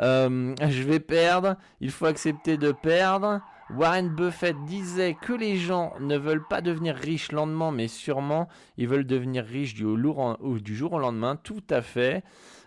[0.00, 1.54] je vais perdre.
[1.80, 3.40] Il faut accepter de perdre.
[3.76, 8.88] Warren Buffett disait que les gens ne veulent pas devenir riches lentement, mais sûrement, ils
[8.88, 11.36] veulent devenir riches du, jour au lendemain.
[11.36, 12.24] Tout à fait.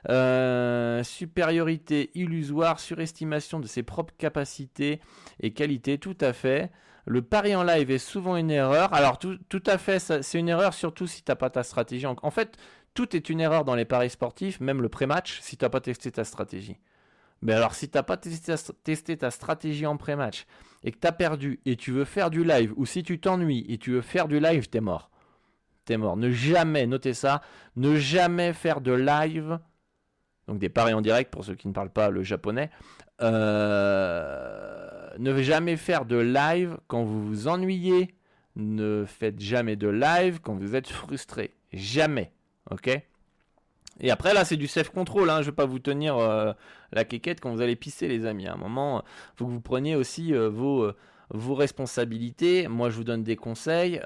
[0.10, 5.02] Euh, supériorité illusoire, surestimation de ses propres capacités
[5.40, 6.72] et qualités, tout à fait.
[7.06, 8.94] Le pari en live est souvent une erreur.
[8.94, 12.06] Alors tout, à fait, c'est une erreur surtout si tu n'as pas ta stratégie.
[12.06, 12.58] En, fait,
[12.94, 15.82] tout est une erreur dans les paris sportifs, même le pré-match, si tu n'as pas
[15.82, 16.78] testé ta stratégie.
[17.44, 20.46] Mais alors si tu n'as pas testé, ta stratégie en pré-match
[20.84, 23.66] et que tu as perdu et tu veux faire du live, ou si tu t'ennuies
[23.70, 25.10] et tu veux faire du live, t'es mort.
[25.86, 26.18] T'es mort.
[26.18, 27.42] Ne jamais, notez ça,
[27.76, 29.60] ne jamais faire de live,
[30.48, 32.70] donc des paris en direct pour ceux qui ne parlent pas le japonais.
[33.22, 38.16] Euh ne jamais faire de live quand vous vous ennuyez.
[38.56, 41.56] Ne faites jamais de live quand vous êtes frustré.
[41.72, 42.32] Jamais.
[42.70, 42.90] Ok?
[44.00, 45.30] Et après, là, c'est du self-control.
[45.30, 45.38] Hein.
[45.38, 46.54] Je ne vais pas vous tenir euh,
[46.92, 48.48] la quéquette quand vous allez pisser, les amis.
[48.48, 50.96] À un moment, il faut que vous preniez aussi euh, vos, euh,
[51.30, 52.68] vos responsabilités.
[52.68, 54.02] Moi, je vous donne des conseils.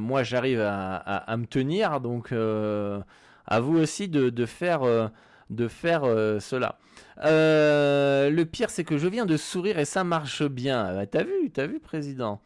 [0.00, 2.00] moi, j'arrive à, me tenir.
[2.00, 5.10] Donc, à vous aussi de faire,
[5.50, 6.02] de faire
[6.40, 6.78] cela.
[7.16, 11.06] Le pire, c'est que je viens de sourire et ça marche bien.
[11.10, 12.40] T'as vu, t'as vu, président?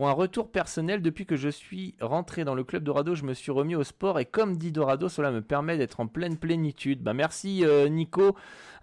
[0.00, 3.34] Pour un retour personnel, depuis que je suis rentré dans le club Dorado, je me
[3.34, 7.02] suis remis au sport et comme dit Dorado, cela me permet d'être en pleine plénitude.
[7.02, 8.34] Bah merci euh, Nico,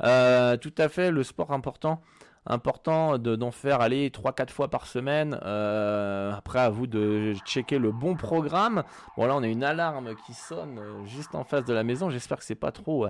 [0.04, 2.02] euh, tout à fait, le sport important
[2.46, 5.40] important d'en faire aller 3-4 fois par semaine.
[5.44, 8.84] Euh, après, à vous de checker le bon programme.
[9.18, 12.12] Bon, là, on a une alarme qui sonne juste en face de la maison.
[12.12, 13.08] J'espère que c'est pas trop,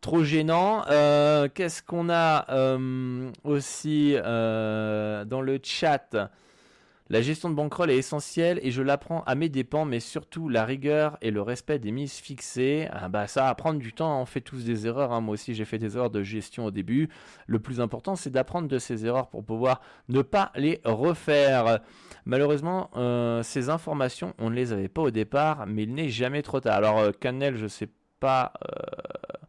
[0.00, 0.84] trop gênant.
[1.54, 2.46] Qu'est-ce qu'on a
[3.44, 6.30] aussi dans le chat?
[7.12, 10.64] La gestion de bankroll est essentielle et je l'apprends à mes dépens, mais surtout la
[10.64, 12.88] rigueur et le respect des mises fixées.
[12.90, 15.12] Ah bah ça va prendre du temps, on fait tous des erreurs.
[15.12, 15.20] Hein.
[15.20, 17.10] Moi aussi j'ai fait des erreurs de gestion au début.
[17.46, 21.80] Le plus important c'est d'apprendre de ces erreurs pour pouvoir ne pas les refaire.
[22.24, 26.40] Malheureusement, euh, ces informations, on ne les avait pas au départ, mais il n'est jamais
[26.40, 26.76] trop tard.
[26.76, 27.90] Alors euh, Canel, je sais
[28.20, 28.54] pas.
[28.64, 29.46] Euh,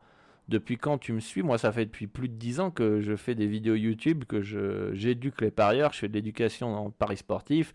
[0.50, 1.44] depuis quand tu me suis?
[1.44, 4.42] Moi, ça fait depuis plus de 10 ans que je fais des vidéos YouTube, que
[4.94, 7.74] j'éduque les parieurs, je fais de l'éducation en paris sportif.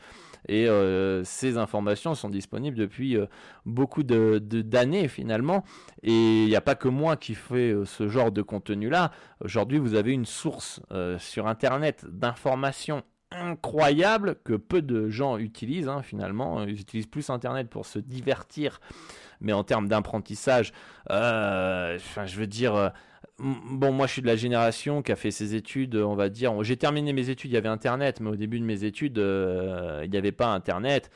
[0.48, 3.26] Et euh, ces informations sont disponibles depuis euh,
[3.64, 5.64] beaucoup d'années de, finalement.
[6.02, 9.12] Et il n'y a pas que moi qui fais euh, ce genre de contenu-là.
[9.40, 10.80] Aujourd'hui, vous avez une source
[11.18, 16.64] sur Internet d'informations incroyables que peu de gens utilisent hein, finalement.
[16.64, 18.80] Ils utilisent plus Internet pour se divertir
[19.40, 20.72] mais en termes d'apprentissage,
[21.10, 22.88] euh, je veux dire, euh,
[23.38, 26.62] bon, moi je suis de la génération qui a fait ses études, on va dire,
[26.64, 30.02] j'ai terminé mes études, il y avait Internet, mais au début de mes études, euh,
[30.04, 31.10] il n'y avait pas Internet.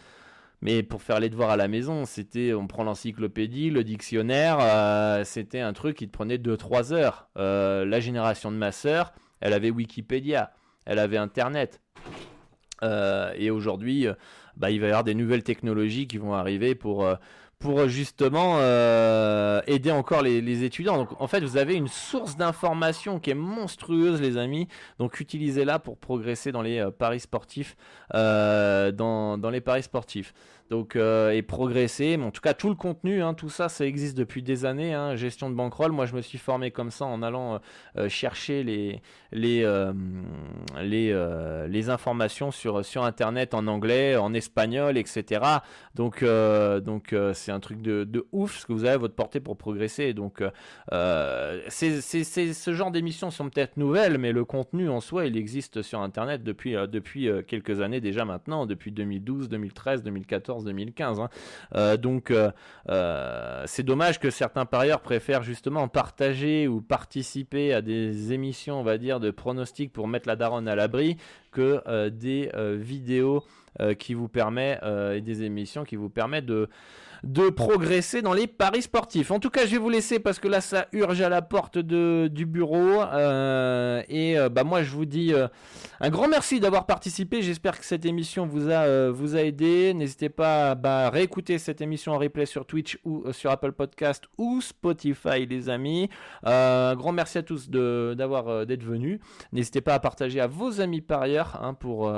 [0.64, 5.58] Mais pour faire les devoirs à la maison, c'était, on prend l'encyclopédie, le dictionnaire, c'était
[5.58, 7.28] un truc qui te prenait 2-3 heures.
[7.34, 10.52] la génération de ma sœur, elle avait Wikipédia,
[10.84, 11.80] elle avait Internet.
[12.82, 14.06] et aujourd'hui,
[14.56, 17.06] bah, il va y avoir des nouvelles technologies qui vont arriver pour
[17.62, 20.96] pour justement euh, aider encore les, étudiants.
[20.96, 24.66] Donc en fait, vous avez une source d'information qui est monstrueuse, les amis.
[24.98, 27.76] Donc utilisez-la pour progresser dans les euh, paris sportifs,
[28.14, 30.34] euh, dans, les paris sportifs
[30.72, 32.16] donc euh, et progresser.
[32.16, 34.94] Mais en tout cas, tout le contenu, hein, tout ça, ça existe depuis des années.
[34.94, 35.92] Hein, gestion de bankroll.
[35.92, 37.58] Moi, je me suis formé comme ça en allant euh,
[37.98, 39.02] euh, chercher les
[39.32, 39.66] les
[40.82, 45.42] les, informations sur sur internet en anglais, en espagnol, etc.
[45.94, 49.58] Donc donc c'est un truc de, ouf ce que vous avez à votre portée pour
[49.58, 50.14] progresser.
[50.14, 50.42] Donc
[51.68, 56.00] c'est ce genre d'émissions sont peut-être nouvelles, mais le contenu en soi, il existe sur
[56.00, 60.61] internet depuis depuis quelques années déjà maintenant, depuis 2012, 2013, 2014.
[60.64, 61.20] 2015.
[61.20, 61.28] Hein.
[61.74, 62.50] Euh, donc euh,
[62.88, 68.84] euh, c'est dommage que certains parieurs préfèrent justement partager ou participer à des émissions, on
[68.84, 71.16] va dire, de pronostics pour mettre la daronne à l'abri
[71.50, 73.44] que des vidéos
[73.98, 76.70] qui vous permettent et des émissions qui vous permettent de
[77.24, 79.30] de progresser dans les paris sportifs.
[79.30, 81.78] En tout cas, je vais vous laisser parce que là, ça urge à la porte
[81.78, 83.02] de, du bureau.
[83.02, 85.46] Euh, et euh, bah, moi, je vous dis euh,
[86.00, 87.40] un grand merci d'avoir participé.
[87.42, 89.94] J'espère que cette émission vous a, aidé.
[89.94, 94.24] N'hésitez pas à bah, réécouter cette émission en replay sur Twitch ou sur Apple Podcast
[94.36, 96.08] ou Spotify, les amis.
[96.42, 99.20] un grand merci à tous d'avoir d'être venus.
[99.52, 102.12] N'hésitez pas à partager à vos amis par ailleurs hein, pour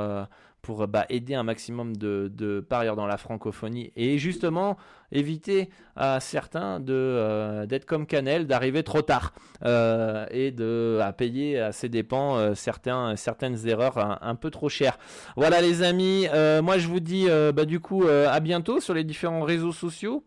[0.65, 4.77] pour bah, aider un maximum de, parieurs dans la francophonie et justement
[5.13, 9.35] éviter à certains de euh, d'être comme Canel, d'arriver trop tard
[9.65, 14.71] euh, et de à payer à ses dépens euh, certains, certaines erreurs un, peu trop
[14.71, 14.99] chères.
[15.37, 16.27] Voilà les amis,
[16.63, 20.25] moi je vous dis bah, du coup à bientôt sur les différents réseaux sociaux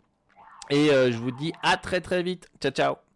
[0.70, 2.50] et je vous dis à très très vite.
[2.62, 3.07] Ciao ciao